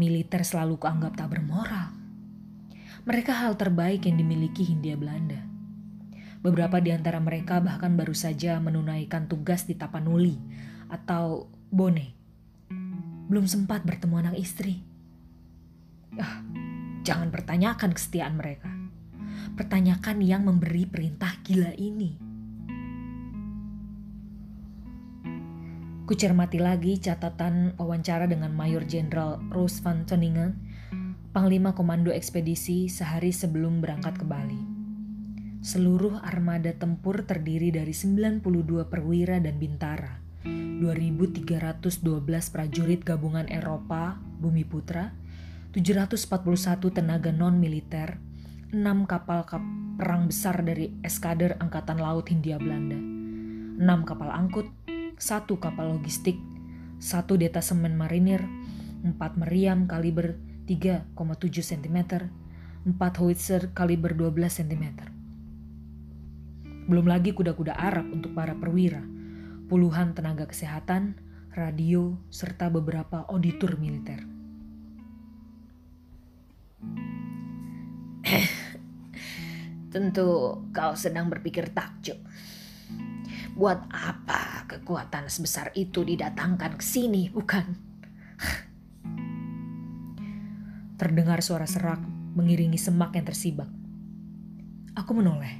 Militer 0.00 0.40
selalu 0.40 0.80
kuanggap 0.80 1.20
tak 1.20 1.36
bermoral? 1.36 1.92
Mereka 3.04 3.36
hal 3.36 3.60
terbaik 3.60 4.08
yang 4.08 4.16
dimiliki 4.16 4.64
Hindia 4.64 4.96
Belanda. 4.96 5.44
Beberapa 6.40 6.80
di 6.80 6.88
antara 6.88 7.20
mereka 7.20 7.60
bahkan 7.60 7.92
baru 8.00 8.16
saja 8.16 8.56
menunaikan 8.64 9.28
tugas 9.28 9.68
di 9.68 9.76
Tapanuli 9.76 10.40
atau 10.88 11.52
Bone. 11.68 12.16
Belum 13.28 13.44
sempat 13.44 13.84
bertemu 13.84 14.14
anak 14.24 14.36
istri. 14.40 14.80
Ah, 16.16 16.40
jangan 17.04 17.28
pertanyakan 17.28 17.92
kesetiaan 17.92 18.40
mereka. 18.40 18.72
Pertanyakan 19.52 20.24
yang 20.24 20.48
memberi 20.48 20.88
perintah 20.88 21.36
gila 21.44 21.76
ini. 21.76 22.29
Kucermati 26.10 26.58
lagi 26.58 26.98
catatan 26.98 27.78
wawancara 27.78 28.26
dengan 28.26 28.50
Mayor 28.50 28.82
Jenderal 28.82 29.38
Rose 29.46 29.78
van 29.78 30.10
Toningen, 30.10 30.58
Panglima 31.30 31.70
Komando 31.70 32.10
Ekspedisi 32.10 32.90
sehari 32.90 33.30
sebelum 33.30 33.78
berangkat 33.78 34.18
ke 34.18 34.26
Bali. 34.26 34.58
Seluruh 35.62 36.18
armada 36.26 36.74
tempur 36.74 37.22
terdiri 37.22 37.70
dari 37.70 37.94
92 37.94 38.42
perwira 38.90 39.38
dan 39.38 39.62
bintara, 39.62 40.18
2.312 40.82 41.46
prajurit 42.50 43.06
gabungan 43.06 43.46
Eropa, 43.46 44.18
Bumi 44.18 44.66
Putra, 44.66 45.14
741 45.78 46.90
tenaga 46.90 47.30
non-militer, 47.30 48.18
6 48.74 48.82
kapal 49.06 49.46
kap 49.46 49.62
perang 49.94 50.26
besar 50.26 50.58
dari 50.66 50.90
Eskader 51.06 51.54
Angkatan 51.62 52.02
Laut 52.02 52.26
Hindia 52.26 52.58
Belanda, 52.58 52.98
6 52.98 54.10
kapal 54.10 54.34
angkut, 54.34 54.66
1 55.20 55.44
kapal 55.60 56.00
logistik, 56.00 56.40
1 56.96 57.28
detasemen 57.36 57.92
marinir, 57.92 58.40
4 59.04 59.20
meriam 59.36 59.84
kaliber 59.84 60.40
3,7 60.64 61.12
cm, 61.60 61.98
4 62.88 63.20
howitzer 63.20 63.76
kaliber 63.76 64.16
12 64.16 64.48
cm. 64.48 64.84
Belum 66.88 67.04
lagi 67.04 67.36
kuda-kuda 67.36 67.76
Arab 67.76 68.08
untuk 68.08 68.32
para 68.32 68.56
perwira, 68.56 69.04
puluhan 69.68 70.16
tenaga 70.16 70.48
kesehatan, 70.48 71.20
radio, 71.52 72.16
serta 72.32 72.72
beberapa 72.72 73.28
auditor 73.28 73.76
militer. 73.76 74.24
Tentu 79.92 80.64
kau 80.72 80.92
sedang 80.96 81.28
berpikir 81.28 81.68
takjub. 81.76 82.16
Buat 83.52 83.84
apa 83.92 84.49
kekuatan 84.70 85.26
sebesar 85.26 85.74
itu 85.74 86.06
didatangkan 86.06 86.78
ke 86.78 86.84
sini, 86.86 87.26
bukan? 87.34 87.74
Terdengar 91.00 91.42
suara 91.42 91.66
serak 91.66 91.98
mengiringi 92.38 92.78
semak 92.78 93.18
yang 93.18 93.26
tersibak. 93.26 93.66
Aku 94.94 95.10
menoleh. 95.18 95.58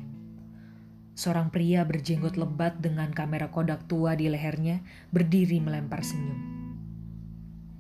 Seorang 1.19 1.51
pria 1.51 1.83
berjenggot 1.83 2.39
lebat 2.39 2.79
dengan 2.79 3.11
kamera 3.11 3.51
kodak 3.51 3.91
tua 3.91 4.15
di 4.15 4.31
lehernya 4.31 4.79
berdiri 5.11 5.59
melempar 5.59 6.07
senyum. 6.07 6.39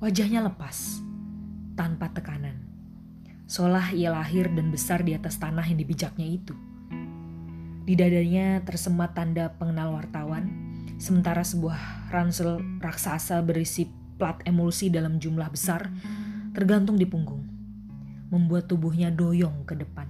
Wajahnya 0.02 0.42
lepas, 0.42 0.98
tanpa 1.78 2.10
tekanan 2.10 2.70
seolah 3.50 3.90
ia 3.90 4.14
lahir 4.14 4.46
dan 4.54 4.70
besar 4.70 5.02
di 5.02 5.10
atas 5.10 5.34
tanah 5.42 5.66
yang 5.66 5.82
dibijaknya 5.82 6.22
itu. 6.22 6.54
Di 7.82 7.98
dadanya 7.98 8.62
tersemat 8.62 9.18
tanda 9.18 9.50
pengenal 9.58 9.98
wartawan, 9.98 10.69
sementara 11.00 11.40
sebuah 11.40 12.12
ransel 12.12 12.60
raksasa 12.78 13.40
berisi 13.40 13.88
plat 14.20 14.36
emulsi 14.44 14.92
dalam 14.92 15.16
jumlah 15.16 15.48
besar 15.48 15.88
tergantung 16.52 17.00
di 17.00 17.08
punggung, 17.08 17.40
membuat 18.28 18.68
tubuhnya 18.68 19.08
doyong 19.08 19.64
ke 19.64 19.74
depan. 19.80 20.06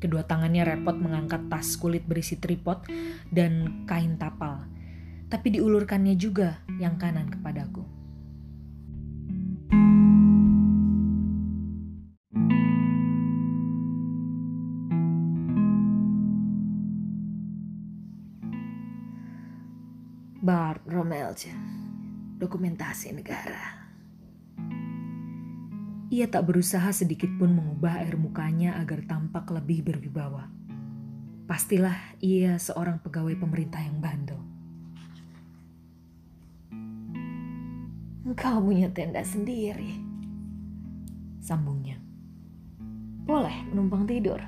Kedua 0.00 0.24
tangannya 0.24 0.64
repot 0.64 0.96
mengangkat 0.96 1.50
tas 1.50 1.76
kulit 1.76 2.06
berisi 2.06 2.38
tripod 2.38 2.86
dan 3.28 3.84
kain 3.84 4.16
tapal, 4.16 4.64
tapi 5.28 5.52
diulurkannya 5.58 6.14
juga 6.16 6.62
yang 6.80 6.96
kanan 6.96 7.28
kepadaku. 7.28 7.99
Romelje, 21.10 21.50
dokumentasi 22.38 23.10
negara. 23.10 23.82
Ia 26.06 26.30
tak 26.30 26.46
berusaha 26.46 26.86
sedikit 26.94 27.26
pun 27.34 27.50
mengubah 27.50 28.06
air 28.06 28.14
mukanya 28.14 28.78
agar 28.78 29.02
tampak 29.10 29.50
lebih 29.50 29.90
berwibawa. 29.90 30.46
Pastilah 31.50 32.14
ia 32.22 32.62
seorang 32.62 33.02
pegawai 33.02 33.34
pemerintah 33.42 33.82
yang 33.82 33.98
bandel. 33.98 34.38
Engkau 38.22 38.62
punya 38.62 38.86
tenda 38.94 39.26
sendiri. 39.26 39.98
Sambungnya. 41.42 41.98
Boleh 43.26 43.66
menumpang 43.74 44.06
tidur. 44.06 44.38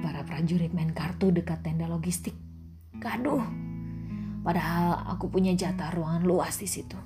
Para 0.00 0.24
prajurit 0.24 0.72
main 0.72 0.96
kartu 0.96 1.28
dekat 1.28 1.60
tenda 1.60 1.84
logistik. 1.92 2.32
Gaduh, 2.96 3.69
Padahal 4.40 5.04
aku 5.12 5.28
punya 5.28 5.52
jatah 5.52 5.92
ruangan 5.92 6.24
luas 6.24 6.56
di 6.56 6.68
situ. 6.68 6.96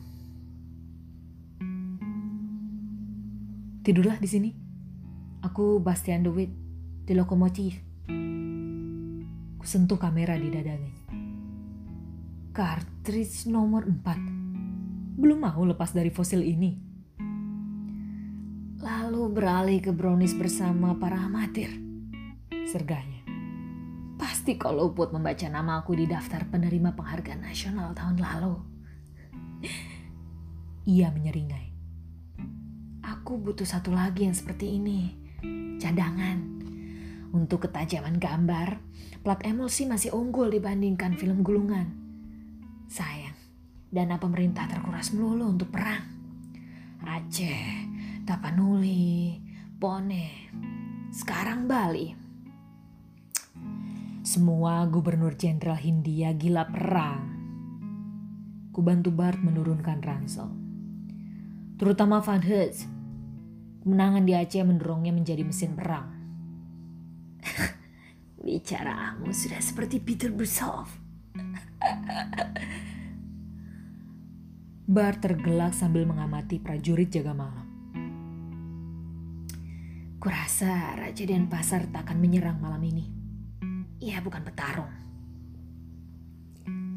Tidurlah 3.85 4.17
di 4.17 4.29
sini. 4.31 4.51
Aku 5.45 5.77
Bastian 5.77 6.25
Dewitt 6.25 6.49
di 7.05 7.13
lokomotif. 7.13 7.77
Kusentuh 9.61 10.01
kamera 10.01 10.41
di 10.41 10.49
dadanya. 10.49 10.95
Cartridge 12.55 13.51
nomor 13.51 13.85
4. 13.85 15.21
Belum 15.21 15.39
mau 15.43 15.61
lepas 15.69 15.93
dari 15.93 16.09
fosil 16.09 16.41
ini. 16.41 16.73
Lalu 18.81 19.23
beralih 19.35 19.79
ke 19.85 19.93
brownies 19.93 20.33
bersama 20.33 20.97
para 20.97 21.21
amatir. 21.21 21.69
Serganya. 22.71 23.14
Pasti 24.45 24.61
kau 24.61 24.77
luput 24.77 25.09
membaca 25.09 25.49
nama 25.49 25.81
aku 25.81 25.97
di 25.97 26.05
daftar 26.05 26.45
penerima 26.45 26.93
penghargaan 26.93 27.49
nasional 27.49 27.97
tahun 27.97 28.21
lalu. 28.21 28.53
Ia 30.85 31.09
menyeringai. 31.09 31.73
Aku 33.09 33.41
butuh 33.41 33.65
satu 33.65 33.97
lagi 33.97 34.29
yang 34.29 34.37
seperti 34.37 34.77
ini. 34.77 35.17
Cadangan. 35.81 36.61
Untuk 37.33 37.65
ketajaman 37.65 38.21
gambar, 38.21 38.85
plat 39.25 39.41
emulsi 39.49 39.89
masih 39.89 40.13
unggul 40.13 40.53
dibandingkan 40.53 41.17
film 41.17 41.41
gulungan. 41.41 41.89
Sayang, 42.85 43.41
dana 43.89 44.21
pemerintah 44.21 44.69
terkuras 44.69 45.17
melulu 45.17 45.57
untuk 45.57 45.73
perang. 45.73 46.05
Aceh, 47.01 47.65
Tapanuli, 48.29 49.41
Pone, 49.81 50.53
sekarang 51.17 51.65
Bali. 51.65 52.24
Semua 54.25 54.89
gubernur 54.89 55.37
jenderal 55.37 55.77
Hindia 55.77 56.33
gila 56.33 56.65
perang. 56.65 57.29
Kubantu 58.73 59.13
Bart 59.13 59.37
menurunkan 59.37 60.01
ransel. 60.01 60.49
Terutama 61.77 62.25
Van 62.25 62.41
Hertz. 62.41 62.89
Kemenangan 63.85 64.25
di 64.25 64.33
Aceh 64.33 64.65
mendorongnya 64.65 65.13
menjadi 65.13 65.45
mesin 65.45 65.77
perang. 65.77 66.09
Bicaramu 68.41 69.29
sudah 69.29 69.61
seperti 69.61 70.01
Peter 70.01 70.33
Busov. 70.33 70.89
Bart 74.89 75.21
tergelak 75.21 75.77
sambil 75.77 76.09
mengamati 76.09 76.65
prajurit 76.65 77.13
jaga 77.13 77.37
malam. 77.37 77.69
Kurasa 80.17 80.97
Raja 80.97 81.29
dan 81.29 81.45
Pasar 81.53 81.93
tak 81.93 82.09
akan 82.09 82.25
menyerang 82.25 82.57
malam 82.57 82.81
ini. 82.81 83.14
Ia 84.05 84.21
bukan 84.21 84.45
petarung. 84.45 84.93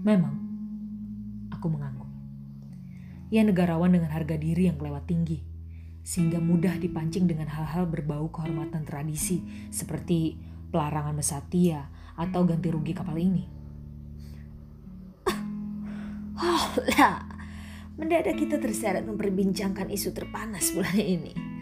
Memang, 0.03 0.35
aku 1.55 1.71
mengangguk. 1.71 2.11
Ia 3.31 3.47
negarawan 3.47 3.95
dengan 3.95 4.11
harga 4.11 4.35
diri 4.35 4.67
yang 4.67 4.75
kelewat 4.75 5.07
tinggi, 5.07 5.39
sehingga 6.03 6.43
mudah 6.43 6.75
dipancing 6.75 7.23
dengan 7.23 7.47
hal-hal 7.47 7.87
berbau 7.87 8.27
kehormatan 8.27 8.83
tradisi 8.83 9.39
seperti 9.71 10.35
pelarangan 10.67 11.15
mesatia 11.15 11.87
atau 12.19 12.43
ganti 12.43 12.67
rugi 12.67 12.91
kapal 12.91 13.15
ini. 13.15 13.47
Oh 16.37 16.69
lah, 16.99 17.23
mendadak 17.95 18.35
kita 18.35 18.59
terseret 18.59 19.07
memperbincangkan 19.07 19.87
isu 19.89 20.11
terpanas 20.11 20.75
bulan 20.75 20.99
ini. 20.99 21.56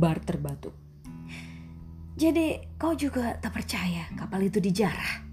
Bar 0.00 0.16
terbatuk. 0.24 0.72
Jadi 2.16 2.56
kau 2.80 2.96
juga 2.96 3.36
tak 3.36 3.52
percaya 3.52 4.08
kapal 4.16 4.48
itu 4.48 4.56
dijarah? 4.56 5.28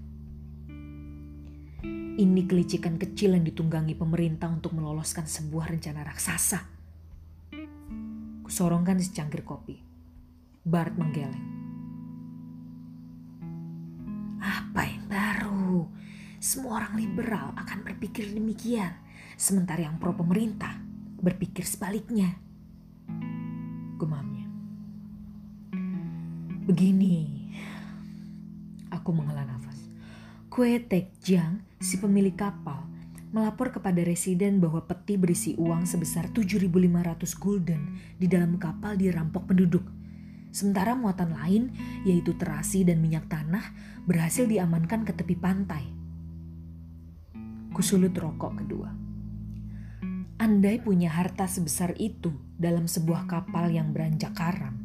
Ini 2.20 2.42
kelicikan 2.44 3.00
kecil 3.00 3.32
yang 3.32 3.48
ditunggangi 3.48 3.96
pemerintah 3.96 4.52
untuk 4.52 4.76
meloloskan 4.76 5.24
sebuah 5.24 5.72
rencana 5.72 6.04
raksasa. 6.04 6.60
Kusorongkan 8.44 9.00
secangkir 9.00 9.40
kopi. 9.40 9.80
Bart 10.68 10.92
menggeleng. 11.00 11.48
Apa 14.36 14.84
yang 14.84 15.04
baru? 15.08 15.88
Semua 16.44 16.84
orang 16.84 17.00
liberal 17.00 17.56
akan 17.56 17.88
berpikir 17.88 18.36
demikian, 18.36 18.92
sementara 19.40 19.88
yang 19.88 19.96
pro 19.96 20.12
pemerintah 20.12 20.76
berpikir 21.24 21.64
sebaliknya. 21.64 22.36
Gumamnya. 23.96 24.37
Begini, 26.68 27.48
aku 28.92 29.08
menghela 29.16 29.40
nafas. 29.48 29.88
Kue 30.52 30.76
Tek 30.76 31.16
Jiang, 31.24 31.64
si 31.80 31.96
pemilik 31.96 32.36
kapal, 32.36 32.84
melapor 33.32 33.72
kepada 33.72 34.04
residen 34.04 34.60
bahwa 34.60 34.84
peti 34.84 35.16
berisi 35.16 35.56
uang 35.56 35.88
sebesar 35.88 36.28
7.500 36.28 37.40
gulden 37.40 37.96
di 38.20 38.28
dalam 38.28 38.60
kapal 38.60 39.00
dirampok 39.00 39.48
penduduk. 39.48 39.80
Sementara 40.52 40.92
muatan 40.92 41.32
lain, 41.40 41.72
yaitu 42.04 42.36
terasi 42.36 42.84
dan 42.84 43.00
minyak 43.00 43.32
tanah, 43.32 43.64
berhasil 44.04 44.44
diamankan 44.44 45.08
ke 45.08 45.16
tepi 45.16 45.40
pantai. 45.40 45.88
Kusulut 47.72 48.12
rokok 48.12 48.60
kedua. 48.60 48.92
Andai 50.36 50.84
punya 50.84 51.16
harta 51.16 51.48
sebesar 51.48 51.96
itu 51.96 52.36
dalam 52.60 52.84
sebuah 52.84 53.24
kapal 53.24 53.72
yang 53.72 53.96
beranjak 53.96 54.36
karam, 54.36 54.77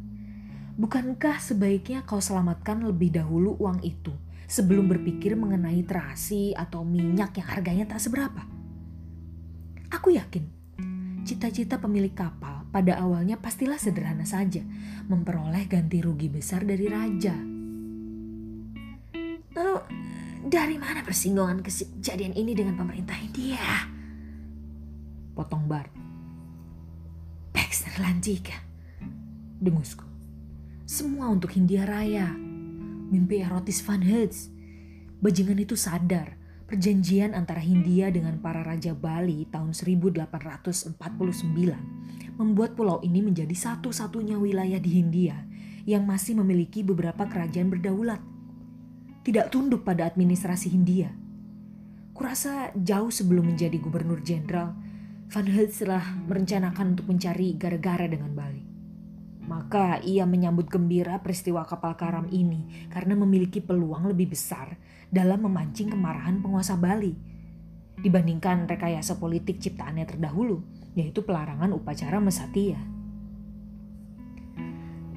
Bukankah 0.74 1.38
sebaiknya 1.38 2.02
kau 2.02 2.18
selamatkan 2.18 2.82
lebih 2.82 3.14
dahulu 3.14 3.54
uang 3.62 3.86
itu 3.86 4.10
sebelum 4.50 4.90
berpikir 4.90 5.38
mengenai 5.38 5.86
terasi 5.86 6.50
atau 6.50 6.82
minyak 6.82 7.38
yang 7.38 7.46
harganya 7.46 7.84
tak 7.94 8.02
seberapa? 8.02 8.42
Aku 9.94 10.10
yakin 10.10 10.42
cita-cita 11.22 11.78
pemilik 11.78 12.10
kapal 12.10 12.66
pada 12.74 12.98
awalnya 12.98 13.38
pastilah 13.38 13.78
sederhana 13.78 14.26
saja, 14.26 14.60
memperoleh 15.06 15.64
ganti 15.70 16.02
rugi 16.02 16.26
besar 16.26 16.66
dari 16.66 16.90
raja. 16.90 17.38
Lalu 19.54 19.76
dari 20.44 20.76
mana 20.76 21.06
persinggungan 21.06 21.62
kejadian 21.62 22.34
ini 22.34 22.52
dengan 22.52 22.74
pemerintah 22.74 23.14
India? 23.22 23.86
Potong 25.38 25.70
Bart. 25.70 25.94
Baxter 27.54 27.94
Landika. 28.02 28.58
Dengusku. 29.62 30.13
Semua 30.94 31.26
untuk 31.26 31.50
Hindia 31.50 31.90
Raya. 31.90 32.30
Mimpi 33.10 33.42
erotis 33.42 33.82
Van 33.82 33.98
Hertz. 33.98 34.46
Bajingan 35.18 35.58
itu 35.58 35.74
sadar 35.74 36.38
perjanjian 36.70 37.34
antara 37.34 37.58
Hindia 37.58 38.14
dengan 38.14 38.38
para 38.38 38.62
raja 38.62 38.94
Bali 38.94 39.42
tahun 39.50 39.74
1849 39.74 40.94
membuat 42.38 42.78
pulau 42.78 43.02
ini 43.02 43.26
menjadi 43.26 43.50
satu-satunya 43.50 44.38
wilayah 44.38 44.78
di 44.78 45.02
Hindia 45.02 45.42
yang 45.82 46.06
masih 46.06 46.38
memiliki 46.38 46.86
beberapa 46.86 47.26
kerajaan 47.26 47.74
berdaulat 47.74 48.22
tidak 49.26 49.50
tunduk 49.50 49.82
pada 49.82 50.06
administrasi 50.06 50.70
Hindia. 50.70 51.10
Kurasa 52.14 52.70
jauh 52.78 53.10
sebelum 53.10 53.50
menjadi 53.50 53.82
gubernur 53.82 54.22
jenderal, 54.22 54.78
Van 55.26 55.48
Hertz 55.50 55.82
telah 55.82 56.22
merencanakan 56.30 56.94
untuk 56.94 57.10
mencari 57.10 57.58
gara-gara 57.58 58.06
dengan 58.06 58.30
Bali. 58.30 58.63
Maka 59.44 60.00
ia 60.00 60.24
menyambut 60.24 60.72
gembira 60.72 61.20
peristiwa 61.20 61.68
kapal 61.68 62.00
karam 62.00 62.24
ini 62.32 62.88
karena 62.88 63.12
memiliki 63.12 63.60
peluang 63.60 64.08
lebih 64.08 64.32
besar 64.32 64.80
dalam 65.12 65.44
memancing 65.44 65.92
kemarahan 65.92 66.40
penguasa 66.40 66.80
Bali 66.80 67.12
dibandingkan 68.00 68.66
rekayasa 68.66 69.20
politik 69.20 69.60
ciptaannya 69.62 70.04
terdahulu, 70.04 70.60
yaitu 70.96 71.22
pelarangan 71.22 71.72
upacara 71.72 72.18
mesatia. 72.18 72.80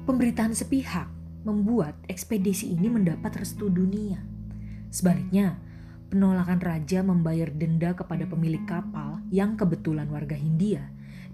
Pemberitaan 0.08 0.56
sepihak 0.56 1.08
membuat 1.44 1.96
ekspedisi 2.08 2.72
ini 2.72 2.88
mendapat 2.88 3.44
restu 3.44 3.68
dunia. 3.68 4.24
Sebaliknya, 4.88 5.60
penolakan 6.08 6.60
raja 6.64 7.04
membayar 7.04 7.52
denda 7.52 7.92
kepada 7.92 8.24
pemilik 8.24 8.64
kapal 8.64 9.20
yang 9.28 9.60
kebetulan 9.60 10.08
warga 10.08 10.36
Hindia 10.36 10.88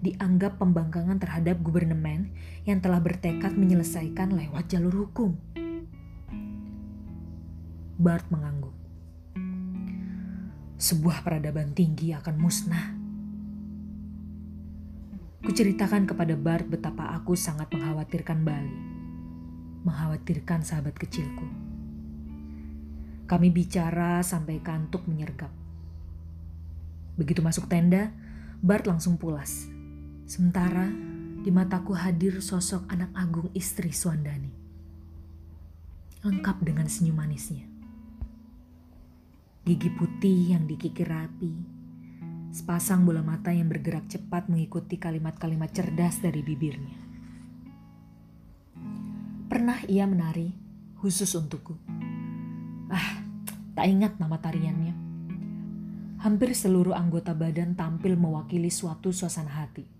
dianggap 0.05 0.61
pembangkangan 0.61 1.17
terhadap 1.17 1.57
gubernemen 1.65 2.29
yang 2.69 2.77
telah 2.77 3.01
bertekad 3.01 3.57
menyelesaikan 3.57 4.37
lewat 4.37 4.69
jalur 4.69 5.09
hukum. 5.09 5.33
Bart 7.97 8.29
mengangguk. 8.29 8.75
Sebuah 10.77 11.25
peradaban 11.25 11.73
tinggi 11.73 12.13
akan 12.13 12.35
musnah. 12.37 12.87
Kuceritakan 15.41 16.05
kepada 16.05 16.37
Bart 16.37 16.69
betapa 16.69 17.09
aku 17.17 17.33
sangat 17.33 17.73
mengkhawatirkan 17.73 18.45
Bali 18.45 18.95
mengkhawatirkan 19.85 20.65
sahabat 20.65 20.97
kecilku. 20.97 21.45
Kami 23.29 23.53
bicara 23.53 24.25
sampai 24.25 24.57
kantuk 24.59 25.05
menyergap. 25.05 25.53
Begitu 27.15 27.45
masuk 27.45 27.69
tenda, 27.69 28.09
Bart 28.65 28.89
langsung 28.89 29.21
pulas. 29.21 29.74
Sementara 30.25 30.89
di 31.45 31.53
mataku 31.53 31.93
hadir 31.93 32.41
sosok 32.41 32.89
anak 32.89 33.13
agung 33.13 33.53
istri 33.53 33.93
Suandani. 33.93 34.49
Lengkap 36.25 36.65
dengan 36.65 36.89
senyum 36.89 37.21
manisnya. 37.21 37.61
Gigi 39.61 39.93
putih 39.93 40.57
yang 40.57 40.65
dikikir 40.65 41.05
rapi. 41.05 41.53
Sepasang 42.49 43.05
bola 43.05 43.21
mata 43.21 43.53
yang 43.53 43.69
bergerak 43.69 44.09
cepat 44.09 44.49
mengikuti 44.49 44.97
kalimat-kalimat 44.97 45.69
cerdas 45.69 46.17
dari 46.17 46.41
bibirnya. 46.41 46.97
Pernah 49.45 49.85
ia 49.85 50.09
menari 50.09 50.49
khusus 50.97 51.37
untukku. 51.37 51.77
Ah, 52.89 53.21
tak 53.77 53.85
ingat 53.85 54.17
nama 54.17 54.41
tariannya. 54.41 54.97
Hampir 56.25 56.57
seluruh 56.57 56.97
anggota 56.97 57.37
badan 57.37 57.77
tampil 57.77 58.17
mewakili 58.17 58.73
suatu 58.73 59.13
suasana 59.13 59.53
hati. 59.53 59.94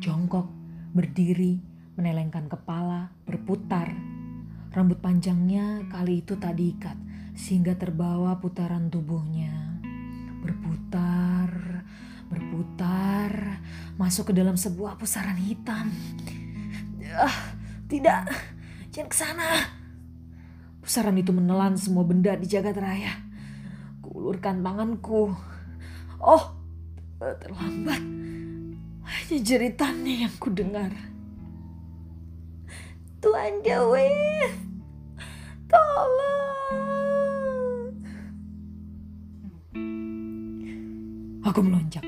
Jongkok, 0.00 0.48
berdiri, 0.92 1.60
menelengkan 1.96 2.48
kepala, 2.48 3.12
berputar. 3.24 3.92
Rambut 4.70 5.00
panjangnya 5.00 5.88
kali 5.88 6.20
itu 6.20 6.36
tak 6.36 6.60
diikat 6.60 6.96
sehingga 7.32 7.74
terbawa 7.76 8.36
putaran 8.38 8.92
tubuhnya. 8.92 9.80
Berputar, 10.44 11.84
berputar, 12.28 13.60
masuk 13.96 14.30
ke 14.30 14.32
dalam 14.36 14.60
sebuah 14.60 15.00
pusaran 15.00 15.36
hitam. 15.36 15.88
Ah, 17.10 17.58
tidak, 17.90 18.30
Jangan 18.90 19.06
ke 19.06 19.16
sana. 19.16 19.48
Pusaran 20.82 21.14
itu 21.14 21.30
menelan 21.30 21.78
semua 21.78 22.02
benda 22.02 22.34
di 22.34 22.50
jagat 22.50 22.74
raya. 22.74 23.22
Kuulurkan 24.02 24.66
tanganku. 24.66 25.30
Oh, 26.18 26.44
terlambat. 27.22 28.19
Hanya 29.30 29.46
jeritannya 29.46 30.26
yang 30.26 30.34
ku 30.42 30.50
dengar. 30.50 30.90
Tuan 33.22 33.62
Jawis, 33.62 34.58
tolong. 35.70 36.34
Aku 41.46 41.62
melonjak. 41.62 42.02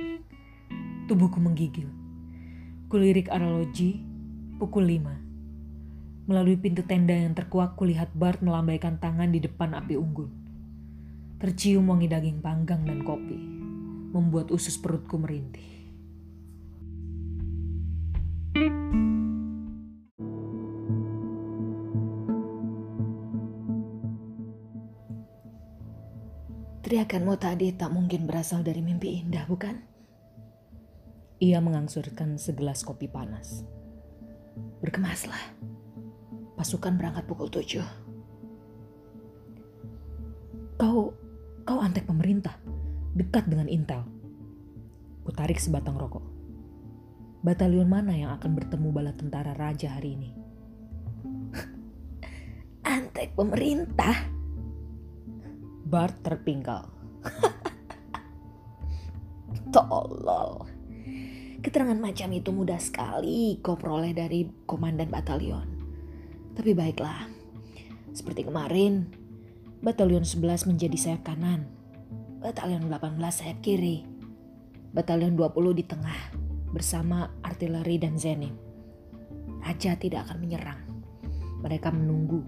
Tubuhku 1.07 1.39
menggigil. 1.39 1.87
Kulirik 2.91 3.31
aralogi 3.31 4.03
pukul 4.59 4.91
lima. 4.91 5.15
Melalui 6.27 6.59
pintu 6.59 6.83
tenda 6.83 7.15
yang 7.15 7.39
terkuak 7.39 7.79
kulihat 7.79 8.11
Bart 8.19 8.43
melambaikan 8.43 8.99
tangan 8.99 9.31
di 9.31 9.39
depan 9.39 9.79
api 9.79 9.95
unggun. 9.95 10.35
Tercium 11.39 11.87
wangi 11.87 12.11
daging 12.11 12.43
panggang 12.43 12.83
dan 12.83 13.07
kopi, 13.07 13.39
membuat 14.11 14.51
usus 14.51 14.75
perutku 14.75 15.23
merintih. 15.23 15.72
Teriakanmu 26.83 27.38
tadi 27.40 27.72
tak 27.72 27.88
mungkin 27.88 28.29
berasal 28.29 28.61
dari 28.61 28.85
mimpi 28.85 29.16
indah, 29.16 29.48
bukan? 29.48 29.81
Ia 31.40 31.62
mengangsurkan 31.64 32.37
segelas 32.37 32.85
kopi 32.85 33.09
panas. 33.09 33.64
Berkemaslah 34.85 35.72
pasukan 36.59 36.94
berangkat 36.94 37.25
pukul 37.27 37.48
tujuh. 37.48 37.83
Kau, 40.79 41.14
kau 41.66 41.79
antek 41.83 42.07
pemerintah, 42.07 42.55
dekat 43.14 43.46
dengan 43.51 43.66
Intel. 43.66 44.03
Kutarik 45.22 45.59
sebatang 45.59 45.98
rokok. 45.98 46.32
Batalion 47.43 47.91
mana 47.91 48.15
yang 48.15 48.31
akan 48.39 48.55
bertemu 48.55 48.95
bala 48.95 49.11
tentara 49.19 49.51
raja 49.59 49.99
hari 49.99 50.15
ini? 50.15 50.31
antek 52.95 53.35
pemerintah? 53.35 54.15
Bart 55.83 56.23
terpinggal. 56.23 56.87
Tolol. 59.75 60.71
Keterangan 61.67 61.99
macam 61.99 62.31
itu 62.31 62.55
mudah 62.55 62.79
sekali 62.79 63.59
kau 63.59 63.75
peroleh 63.75 64.15
dari 64.15 64.47
komandan 64.63 65.11
batalion. 65.11 65.67
Tapi 66.55 66.79
baiklah, 66.79 67.27
seperti 68.15 68.47
kemarin, 68.47 69.11
Batalion 69.83 70.23
11 70.23 70.71
menjadi 70.71 70.95
sayap 70.95 71.27
kanan, 71.27 71.67
Batalion 72.39 72.87
18 72.87 73.19
sayap 73.35 73.59
kiri, 73.67 74.07
Batalion 74.95 75.35
20 75.35 75.75
di 75.75 75.83
tengah 75.83 76.42
bersama 76.73 77.31
artileri 77.45 78.01
dan 78.01 78.17
zenit. 78.17 78.57
Raja 79.63 79.95
tidak 79.95 80.27
akan 80.27 80.39
menyerang. 80.43 80.81
Mereka 81.63 81.95
menunggu. 81.95 82.43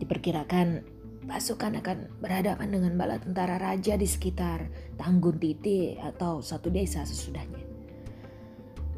Diperkirakan 0.00 0.86
pasukan 1.26 1.78
akan 1.78 1.98
berhadapan 2.18 2.68
dengan 2.72 2.92
bala 2.98 3.20
tentara 3.20 3.60
raja 3.60 3.94
di 3.94 4.08
sekitar 4.08 4.66
Tanggun 4.98 5.38
Titi 5.38 5.94
atau 6.00 6.42
satu 6.42 6.72
desa 6.72 7.06
sesudahnya. 7.06 7.62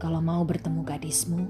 Kalau 0.00 0.20
mau 0.20 0.44
bertemu 0.44 0.80
gadismu, 0.84 1.42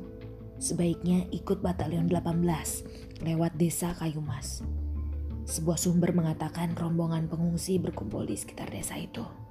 sebaiknya 0.59 1.27
ikut 1.31 1.61
batalion 1.61 2.07
18 2.07 3.23
lewat 3.23 3.53
desa 3.59 3.95
Kayumas. 3.99 4.62
Sebuah 5.45 5.77
sumber 5.77 6.17
mengatakan 6.17 6.73
rombongan 6.73 7.29
pengungsi 7.29 7.77
berkumpul 7.77 8.25
di 8.25 8.37
sekitar 8.38 8.73
desa 8.73 8.97
itu. 8.97 9.43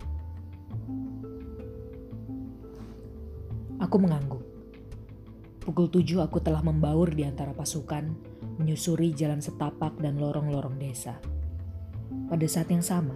Aku 3.83 3.99
mengangguk. 3.99 4.39
Pukul 5.59 5.91
tujuh 5.91 6.23
aku 6.23 6.39
telah 6.39 6.63
membaur 6.63 7.11
di 7.11 7.27
antara 7.27 7.51
pasukan, 7.51 8.15
menyusuri 8.55 9.11
jalan 9.11 9.43
setapak 9.43 9.99
dan 9.99 10.15
lorong-lorong 10.23 10.79
desa. 10.79 11.19
Pada 12.31 12.47
saat 12.47 12.71
yang 12.71 12.79
sama, 12.79 13.15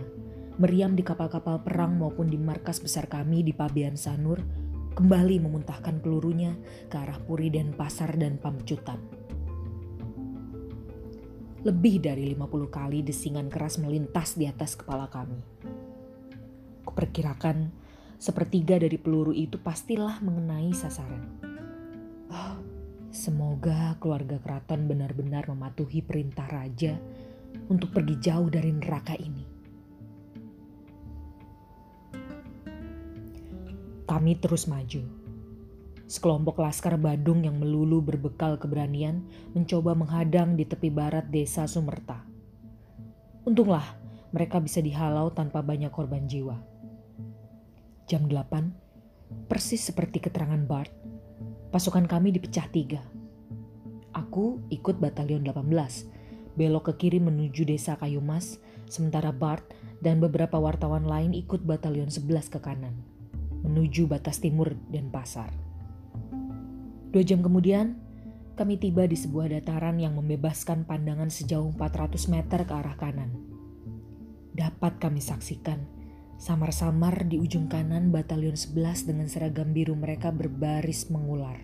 meriam 0.59 0.91
di 0.91 1.07
kapal-kapal 1.07 1.63
perang 1.63 1.95
maupun 1.95 2.27
di 2.27 2.35
markas 2.35 2.83
besar 2.83 3.07
kami 3.07 3.47
di 3.47 3.55
Pabian 3.55 3.95
Sanur 3.95 4.43
kembali 4.91 5.39
memuntahkan 5.39 6.03
pelurunya 6.03 6.51
ke 6.91 6.99
arah 6.99 7.19
Puri 7.23 7.47
dan 7.47 7.71
Pasar 7.71 8.19
dan 8.19 8.35
Pamcutan. 8.35 8.99
Lebih 11.63 11.95
dari 12.03 12.27
50 12.35 12.67
kali 12.67 13.07
desingan 13.07 13.47
keras 13.47 13.79
melintas 13.79 14.35
di 14.35 14.43
atas 14.51 14.75
kepala 14.75 15.07
kami. 15.07 15.39
Kuperkirakan 16.83 17.86
sepertiga 18.17 18.81
dari 18.81 18.97
peluru 18.97 19.29
itu 19.33 19.61
pastilah 19.61 20.21
mengenai 20.25 20.73
sasaran. 20.73 21.23
Oh, 22.33 22.57
semoga 23.13 23.95
keluarga 24.01 24.41
keraton 24.41 24.89
benar-benar 24.89 25.45
mematuhi 25.47 26.01
perintah 26.01 26.49
raja 26.49 26.97
untuk 27.69 27.93
pergi 27.93 28.17
jauh 28.17 28.49
dari 28.49 28.73
neraka 28.73 29.13
ini. 29.15 29.45
Kami 34.07 34.33
terus 34.39 34.65
maju. 34.65 35.03
Sekelompok 36.07 36.63
laskar 36.63 36.95
Badung 36.95 37.43
yang 37.43 37.59
melulu 37.59 37.99
berbekal 37.99 38.55
keberanian 38.55 39.27
mencoba 39.51 39.91
menghadang 39.91 40.55
di 40.55 40.63
tepi 40.63 40.87
barat 40.87 41.27
desa 41.27 41.67
Sumerta. 41.67 42.23
Untunglah 43.43 43.83
mereka 44.31 44.63
bisa 44.63 44.79
dihalau 44.79 45.27
tanpa 45.35 45.59
banyak 45.59 45.91
korban 45.91 46.23
jiwa. 46.23 46.76
Jam 48.07 48.31
8, 48.31 49.51
persis 49.51 49.83
seperti 49.83 50.23
keterangan 50.23 50.63
Bart, 50.63 50.95
pasukan 51.75 52.07
kami 52.07 52.31
dipecah 52.31 52.63
tiga. 52.71 53.03
Aku 54.15 54.63
ikut 54.71 54.95
batalion 55.03 55.43
18 55.43 56.15
belok 56.55 56.87
ke 56.87 56.93
kiri 57.03 57.19
menuju 57.19 57.67
desa 57.67 57.99
Kayumas, 57.99 58.63
sementara 58.87 59.35
Bart 59.35 59.75
dan 59.99 60.23
beberapa 60.23 60.55
wartawan 60.55 61.03
lain 61.03 61.35
ikut 61.35 61.67
batalion 61.67 62.07
11 62.07 62.47
ke 62.47 62.63
kanan, 62.63 62.95
menuju 63.67 64.07
batas 64.07 64.39
timur 64.39 64.71
dan 64.87 65.11
pasar. 65.11 65.51
Dua 67.11 67.27
jam 67.27 67.43
kemudian, 67.43 67.99
kami 68.55 68.79
tiba 68.79 69.03
di 69.03 69.19
sebuah 69.19 69.51
dataran 69.51 69.99
yang 69.99 70.15
membebaskan 70.15 70.87
pandangan 70.87 71.27
sejauh 71.27 71.75
400 71.75 72.31
meter 72.31 72.63
ke 72.63 72.71
arah 72.73 72.95
kanan. 72.95 73.35
Dapat 74.55 74.97
kami 74.97 75.19
saksikan, 75.19 75.96
samar-samar 76.37 77.25
di 77.25 77.41
ujung 77.41 77.65
kanan 77.65 78.13
batalion 78.13 78.53
11 78.53 79.09
dengan 79.09 79.25
seragam 79.25 79.73
biru 79.73 79.97
mereka 79.97 80.29
berbaris 80.29 81.09
mengular. 81.09 81.57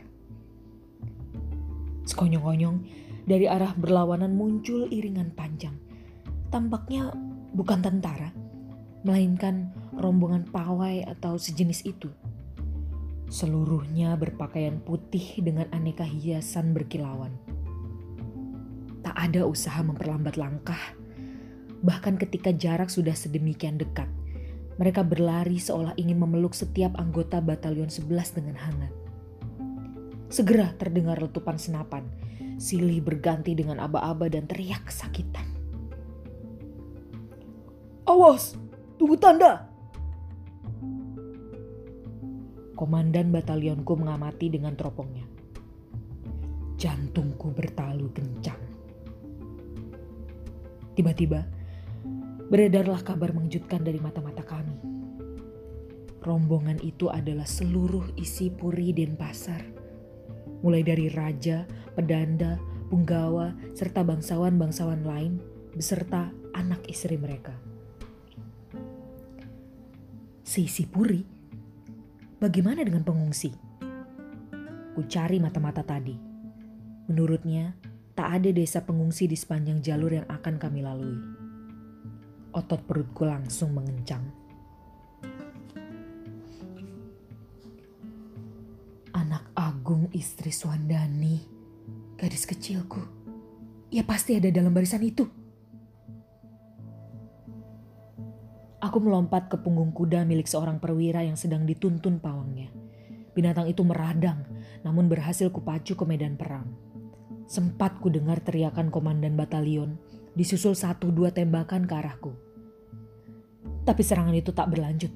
Sekonyong-konyong, 2.04 2.84
dari 3.24 3.48
arah 3.48 3.72
berlawanan 3.78 4.36
muncul 4.36 4.92
iringan 4.92 5.32
panjang. 5.32 5.78
Tampaknya 6.52 7.16
bukan 7.56 7.80
tentara, 7.80 8.36
melainkan 9.08 9.72
rombongan 9.96 10.44
pawai 10.50 11.06
atau 11.08 11.40
sejenis 11.40 11.88
itu. 11.88 12.12
Seluruhnya 13.32 14.14
berpakaian 14.20 14.84
putih 14.84 15.42
dengan 15.42 15.66
aneka 15.72 16.04
hiasan 16.04 16.76
berkilauan. 16.76 17.34
Tak 19.02 19.16
ada 19.16 19.48
usaha 19.48 19.80
memperlambat 19.82 20.36
langkah, 20.36 20.80
bahkan 21.82 22.20
ketika 22.20 22.52
jarak 22.52 22.92
sudah 22.92 23.16
sedemikian 23.16 23.80
dekat. 23.80 24.08
Mereka 24.82 25.06
berlari 25.06 25.62
seolah 25.62 25.94
ingin 26.02 26.18
memeluk 26.18 26.58
setiap 26.58 26.98
anggota 26.98 27.38
batalion 27.38 27.94
11 27.94 28.38
dengan 28.38 28.58
hangat. 28.58 28.94
Segera 30.34 30.74
terdengar 30.82 31.22
letupan 31.22 31.62
senapan 31.62 32.10
silih 32.58 33.02
berganti 33.06 33.54
dengan 33.54 33.82
aba-aba 33.82 34.30
dan 34.30 34.50
teriak 34.50 34.90
kesakitan. 34.90 35.46
Awas, 38.04 38.58
tunggu 38.98 39.16
tanda! 39.18 39.70
Komandan 42.74 43.32
batalionku 43.32 43.94
mengamati 43.96 44.50
dengan 44.52 44.74
teropongnya. 44.74 45.24
Jantungku 46.76 47.54
bertalu 47.54 48.12
kencang. 48.12 48.60
Tiba-tiba, 50.94 51.48
beredarlah 52.52 53.00
kabar 53.06 53.32
mengejutkan 53.32 53.88
dari 53.88 54.04
mata-mata. 54.04 54.43
Rombongan 56.24 56.80
itu 56.80 57.12
adalah 57.12 57.46
seluruh 57.46 58.16
isi 58.16 58.48
Puri 58.48 58.96
Denpasar 58.96 59.84
mulai 60.64 60.82
dari 60.82 61.12
raja, 61.12 61.68
pedanda, 61.94 62.56
punggawa, 62.88 63.52
serta 63.76 64.02
bangsawan-bangsawan 64.02 65.04
lain 65.04 65.38
beserta 65.76 66.32
anak 66.56 66.88
istri 66.88 67.20
mereka. 67.20 67.52
Sisi 70.48 70.88
Puri, 70.88 71.20
bagaimana 72.40 72.82
dengan 72.88 73.04
pengungsi? 73.04 73.52
Ku 74.96 75.04
cari 75.10 75.38
mata-mata 75.44 75.84
tadi. 75.84 76.16
Menurutnya, 77.12 77.76
tak 78.16 78.40
ada 78.40 78.50
desa 78.56 78.80
pengungsi 78.88 79.28
di 79.28 79.36
sepanjang 79.36 79.84
jalur 79.84 80.16
yang 80.24 80.28
akan 80.32 80.56
kami 80.56 80.80
lalui. 80.80 81.20
Otot 82.54 82.86
perutku 82.86 83.26
langsung 83.26 83.74
mengencang. 83.74 84.43
Agung 89.84 90.08
istri 90.16 90.48
Swandani, 90.48 91.44
gadis 92.16 92.48
kecilku. 92.48 93.04
Ia 93.92 94.08
pasti 94.08 94.40
ada 94.40 94.48
dalam 94.48 94.72
barisan 94.72 95.04
itu. 95.04 95.28
Aku 98.80 99.04
melompat 99.04 99.52
ke 99.52 99.60
punggung 99.60 99.92
kuda 99.92 100.24
milik 100.24 100.48
seorang 100.48 100.80
perwira 100.80 101.28
yang 101.28 101.36
sedang 101.36 101.68
dituntun 101.68 102.24
pawangnya. 102.24 102.72
Binatang 103.36 103.68
itu 103.68 103.84
meradang, 103.84 104.48
namun 104.88 105.12
berhasil 105.12 105.52
kupacu 105.52 106.00
ke 106.00 106.08
medan 106.08 106.40
perang. 106.40 106.72
Sempat 107.52 108.00
ku 108.00 108.08
dengar 108.08 108.40
teriakan 108.40 108.88
komandan 108.88 109.36
batalion, 109.36 110.00
disusul 110.32 110.80
satu 110.80 111.12
dua 111.12 111.36
tembakan 111.36 111.84
ke 111.84 111.92
arahku. 111.92 112.32
Tapi 113.84 114.00
serangan 114.00 114.32
itu 114.32 114.56
tak 114.56 114.72
berlanjut. 114.72 115.12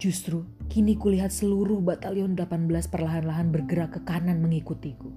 Justru 0.00 0.48
kini 0.72 0.96
kulihat 0.96 1.28
seluruh 1.28 1.84
batalion 1.84 2.32
18 2.32 2.72
perlahan-lahan 2.88 3.52
bergerak 3.52 4.00
ke 4.00 4.00
kanan 4.08 4.40
mengikutiku. 4.40 5.12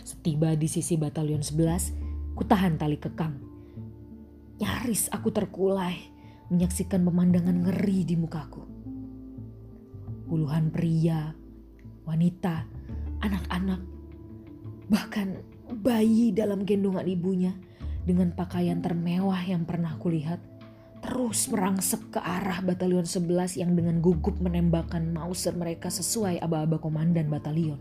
Setiba 0.00 0.56
di 0.56 0.64
sisi 0.64 0.96
batalion 0.96 1.44
11, 1.44 1.92
kutahan 2.32 2.80
tali 2.80 2.96
kekang. 2.96 3.36
Nyaris 4.64 5.12
aku 5.12 5.28
terkulai 5.28 6.08
menyaksikan 6.48 7.04
pemandangan 7.04 7.68
ngeri 7.68 8.00
di 8.08 8.16
mukaku. 8.16 8.64
Puluhan 10.24 10.72
pria, 10.72 11.36
wanita, 12.08 12.64
anak-anak, 13.20 13.84
bahkan 14.88 15.44
bayi 15.84 16.32
dalam 16.32 16.64
gendongan 16.64 17.04
ibunya 17.04 17.52
dengan 18.08 18.32
pakaian 18.32 18.80
termewah 18.80 19.44
yang 19.44 19.68
pernah 19.68 20.00
kulihat 20.00 20.53
terus 21.14 21.46
merangsek 21.46 22.10
ke 22.10 22.18
arah 22.18 22.58
batalion 22.58 23.06
11 23.06 23.62
yang 23.62 23.78
dengan 23.78 24.02
gugup 24.02 24.34
menembakkan 24.42 25.14
Mauser 25.14 25.54
mereka 25.54 25.86
sesuai 25.86 26.42
aba-aba 26.42 26.82
komandan 26.82 27.30
batalion. 27.30 27.78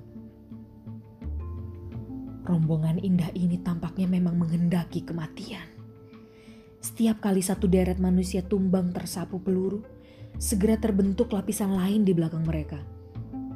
Rombongan 2.45 3.01
indah 3.01 3.33
ini 3.33 3.57
tampaknya 3.57 4.05
memang 4.05 4.37
menghendaki 4.37 5.01
kematian. 5.01 5.65
Setiap 6.77 7.25
kali 7.25 7.41
satu 7.41 7.65
deret 7.65 7.97
manusia 7.97 8.45
tumbang 8.45 8.93
tersapu 8.93 9.41
peluru, 9.41 9.81
segera 10.37 10.77
terbentuk 10.77 11.33
lapisan 11.33 11.73
lain 11.73 12.05
di 12.05 12.13
belakang 12.13 12.45
mereka. 12.45 12.85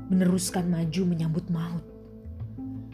Meneruskan 0.10 0.74
maju 0.74 1.02
menyambut 1.06 1.54
maut. 1.54 1.86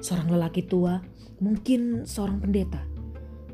Seorang 0.04 0.36
lelaki 0.36 0.67
tua, 0.67 1.00
mungkin 1.39 2.04
seorang 2.04 2.43
pendeta, 2.43 2.84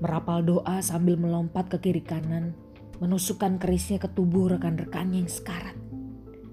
merapal 0.02 0.42
doa 0.42 0.82
sambil 0.82 1.14
melompat 1.14 1.70
ke 1.70 1.78
kiri 1.78 2.02
kanan 2.02 2.58
menusukkan 3.00 3.64
kerisnya 3.64 3.98
ke 3.98 4.12
tubuh 4.12 4.52
rekan-rekannya 4.52 5.24
yang 5.24 5.32
sekarat, 5.32 5.76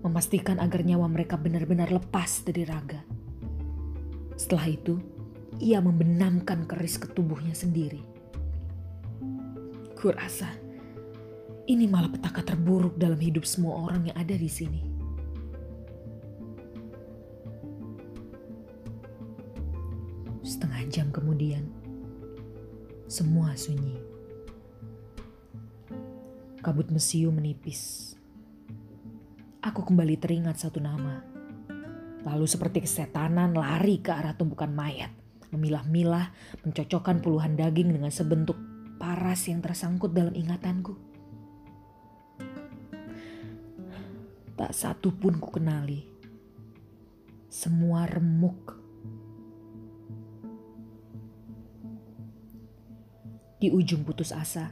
memastikan 0.06 0.62
agar 0.62 0.86
nyawa 0.86 1.10
mereka 1.10 1.34
benar-benar 1.34 1.90
lepas 1.90 2.46
dari 2.46 2.62
raga. 2.62 3.02
Setelah 4.38 4.70
itu, 4.70 4.94
ia 5.58 5.82
membenamkan 5.82 6.62
keris 6.70 7.02
ke 7.02 7.10
tubuhnya 7.10 7.50
sendiri. 7.50 7.98
Kurasa 9.98 10.46
ini 11.66 11.90
malah 11.90 12.14
petaka 12.14 12.46
terburuk 12.46 12.94
dalam 12.94 13.18
hidup 13.18 13.42
semua 13.42 13.90
orang 13.90 14.06
yang 14.06 14.14
ada 14.14 14.38
di 14.38 14.46
sini. 14.46 14.82
Setengah 20.46 20.86
jam 20.94 21.10
kemudian, 21.10 21.66
semua 23.10 23.58
sunyi 23.58 24.05
kabut 26.76 26.92
mesiu 26.92 27.32
menipis. 27.32 28.12
Aku 29.64 29.80
kembali 29.80 30.20
teringat 30.20 30.60
satu 30.60 30.76
nama. 30.76 31.24
Lalu 32.20 32.44
seperti 32.44 32.84
kesetanan 32.84 33.56
lari 33.56 33.96
ke 34.04 34.12
arah 34.12 34.36
tumpukan 34.36 34.68
mayat. 34.68 35.08
Memilah-milah, 35.56 36.36
mencocokkan 36.68 37.24
puluhan 37.24 37.56
daging 37.56 37.96
dengan 37.96 38.12
sebentuk 38.12 38.60
paras 39.00 39.48
yang 39.48 39.64
tersangkut 39.64 40.12
dalam 40.12 40.36
ingatanku. 40.36 41.00
Tak 44.60 44.76
satu 44.76 45.16
pun 45.16 45.40
ku 45.40 45.48
kenali. 45.56 46.04
Semua 47.48 48.04
remuk. 48.04 48.76
Di 53.64 53.72
ujung 53.72 54.04
putus 54.04 54.28
asa, 54.28 54.68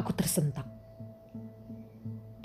aku 0.00 0.16
tersentak. 0.16 0.75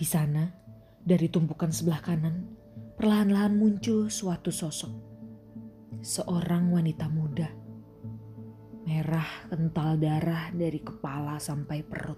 Di 0.01 0.09
sana, 0.09 0.49
dari 0.97 1.29
tumpukan 1.29 1.69
sebelah 1.69 2.01
kanan, 2.01 2.57
perlahan-lahan 2.97 3.53
muncul 3.53 4.09
suatu 4.09 4.49
sosok. 4.49 4.89
Seorang 6.01 6.73
wanita 6.73 7.05
muda. 7.05 7.45
Merah 8.81 9.45
kental 9.45 10.01
darah 10.01 10.49
dari 10.57 10.81
kepala 10.81 11.37
sampai 11.37 11.85
perut. 11.85 12.17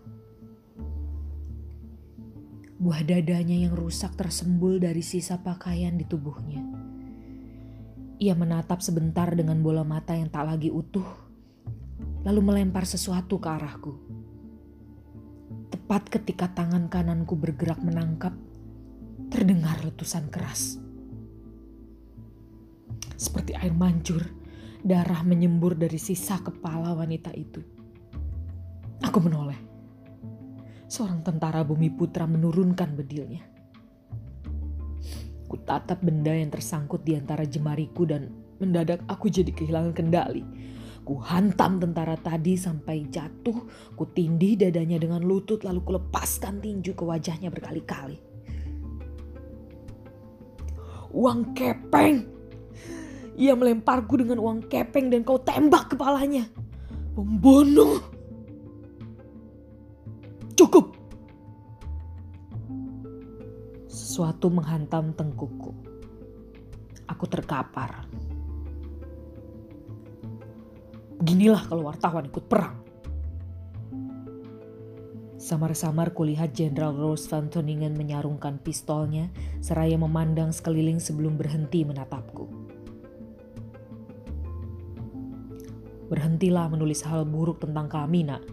Buah 2.80 3.04
dadanya 3.04 3.68
yang 3.68 3.76
rusak 3.76 4.16
tersembul 4.16 4.80
dari 4.80 5.04
sisa 5.04 5.44
pakaian 5.44 6.00
di 6.00 6.08
tubuhnya. 6.08 6.64
Ia 8.24 8.32
menatap 8.32 8.80
sebentar 8.80 9.28
dengan 9.36 9.60
bola 9.60 9.84
mata 9.84 10.16
yang 10.16 10.32
tak 10.32 10.48
lagi 10.48 10.72
utuh 10.72 11.20
lalu 12.24 12.40
melempar 12.40 12.88
sesuatu 12.88 13.44
ke 13.44 13.52
arahku. 13.52 14.13
Tepat 15.94 16.10
ketika 16.10 16.50
tangan 16.50 16.90
kananku 16.90 17.38
bergerak 17.38 17.78
menangkap, 17.78 18.34
terdengar 19.30 19.78
letusan 19.86 20.26
keras. 20.34 20.82
Seperti 23.14 23.54
air 23.54 23.78
mancur, 23.78 24.26
darah 24.82 25.22
menyembur 25.22 25.78
dari 25.78 26.02
sisa 26.02 26.42
kepala 26.42 26.98
wanita 26.98 27.30
itu. 27.38 27.62
Aku 29.06 29.22
menoleh. 29.22 29.62
Seorang 30.90 31.22
tentara 31.22 31.62
bumi 31.62 31.94
putra 31.94 32.26
menurunkan 32.26 32.98
bedilnya. 32.98 33.46
Ku 35.46 35.62
tatap 35.62 36.02
benda 36.02 36.34
yang 36.34 36.50
tersangkut 36.50 37.06
di 37.06 37.14
antara 37.14 37.46
jemariku 37.46 38.10
dan 38.10 38.34
mendadak 38.58 39.06
aku 39.06 39.30
jadi 39.30 39.54
kehilangan 39.54 39.94
kendali 39.94 40.42
Ku 41.04 41.20
hantam 41.20 41.84
tentara 41.84 42.16
tadi 42.16 42.56
sampai 42.56 43.12
jatuh, 43.12 43.68
ku 43.92 44.08
tindih 44.08 44.56
dadanya 44.56 44.96
dengan 44.96 45.20
lutut 45.20 45.68
lalu 45.68 45.80
ku 45.84 45.92
lepaskan 46.00 46.64
tinju 46.64 46.96
ke 46.96 47.04
wajahnya 47.04 47.52
berkali-kali. 47.52 48.16
Uang 51.12 51.52
kepeng! 51.52 52.24
Ia 53.36 53.54
melemparku 53.54 54.16
dengan 54.16 54.40
uang 54.40 54.72
kepeng 54.72 55.12
dan 55.12 55.28
kau 55.28 55.44
tembak 55.44 55.92
kepalanya. 55.92 56.48
Pembunuh! 57.12 58.00
Cukup! 60.56 60.96
Sesuatu 63.92 64.48
menghantam 64.48 65.12
tengkukku. 65.12 65.76
Aku 67.12 67.26
terkapar. 67.28 68.08
Beginilah 71.24 71.72
kalau 71.72 71.88
wartawan 71.88 72.28
ikut 72.28 72.52
perang. 72.52 72.84
Samar-samar 75.40 76.12
kulihat 76.12 76.52
Jenderal 76.52 77.00
Rose 77.00 77.32
van 77.32 77.48
Toningen 77.48 77.96
menyarungkan 77.96 78.60
pistolnya 78.60 79.32
seraya 79.64 79.96
memandang 79.96 80.52
sekeliling 80.52 81.00
sebelum 81.00 81.40
berhenti 81.40 81.88
menatapku. 81.88 82.52
Berhentilah 86.12 86.68
menulis 86.68 87.00
hal 87.08 87.24
buruk 87.24 87.64
tentang 87.64 87.88
kami, 87.88 88.28
nak. 88.28 88.44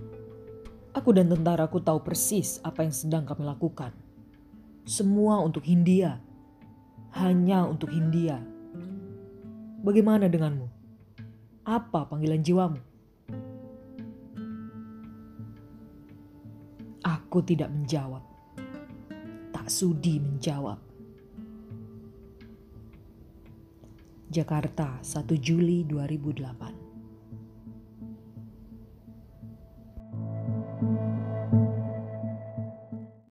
Aku 0.94 1.10
dan 1.10 1.26
tentaraku 1.26 1.82
tahu 1.82 2.06
persis 2.06 2.62
apa 2.62 2.86
yang 2.86 2.94
sedang 2.94 3.26
kami 3.26 3.50
lakukan. 3.50 3.90
Semua 4.86 5.42
untuk 5.42 5.66
Hindia. 5.66 6.22
Hanya 7.18 7.66
untuk 7.66 7.90
Hindia. 7.90 8.38
Bagaimana 9.82 10.30
denganmu? 10.30 10.69
Apa 11.68 12.08
panggilan 12.08 12.40
jiwamu? 12.40 12.80
Aku 17.04 17.44
tidak 17.44 17.68
menjawab. 17.68 18.24
Tak 19.52 19.66
sudi 19.68 20.16
menjawab. 20.16 20.80
Jakarta, 24.30 25.02
1 25.02 25.26
Juli 25.36 25.84
2008 25.84 26.79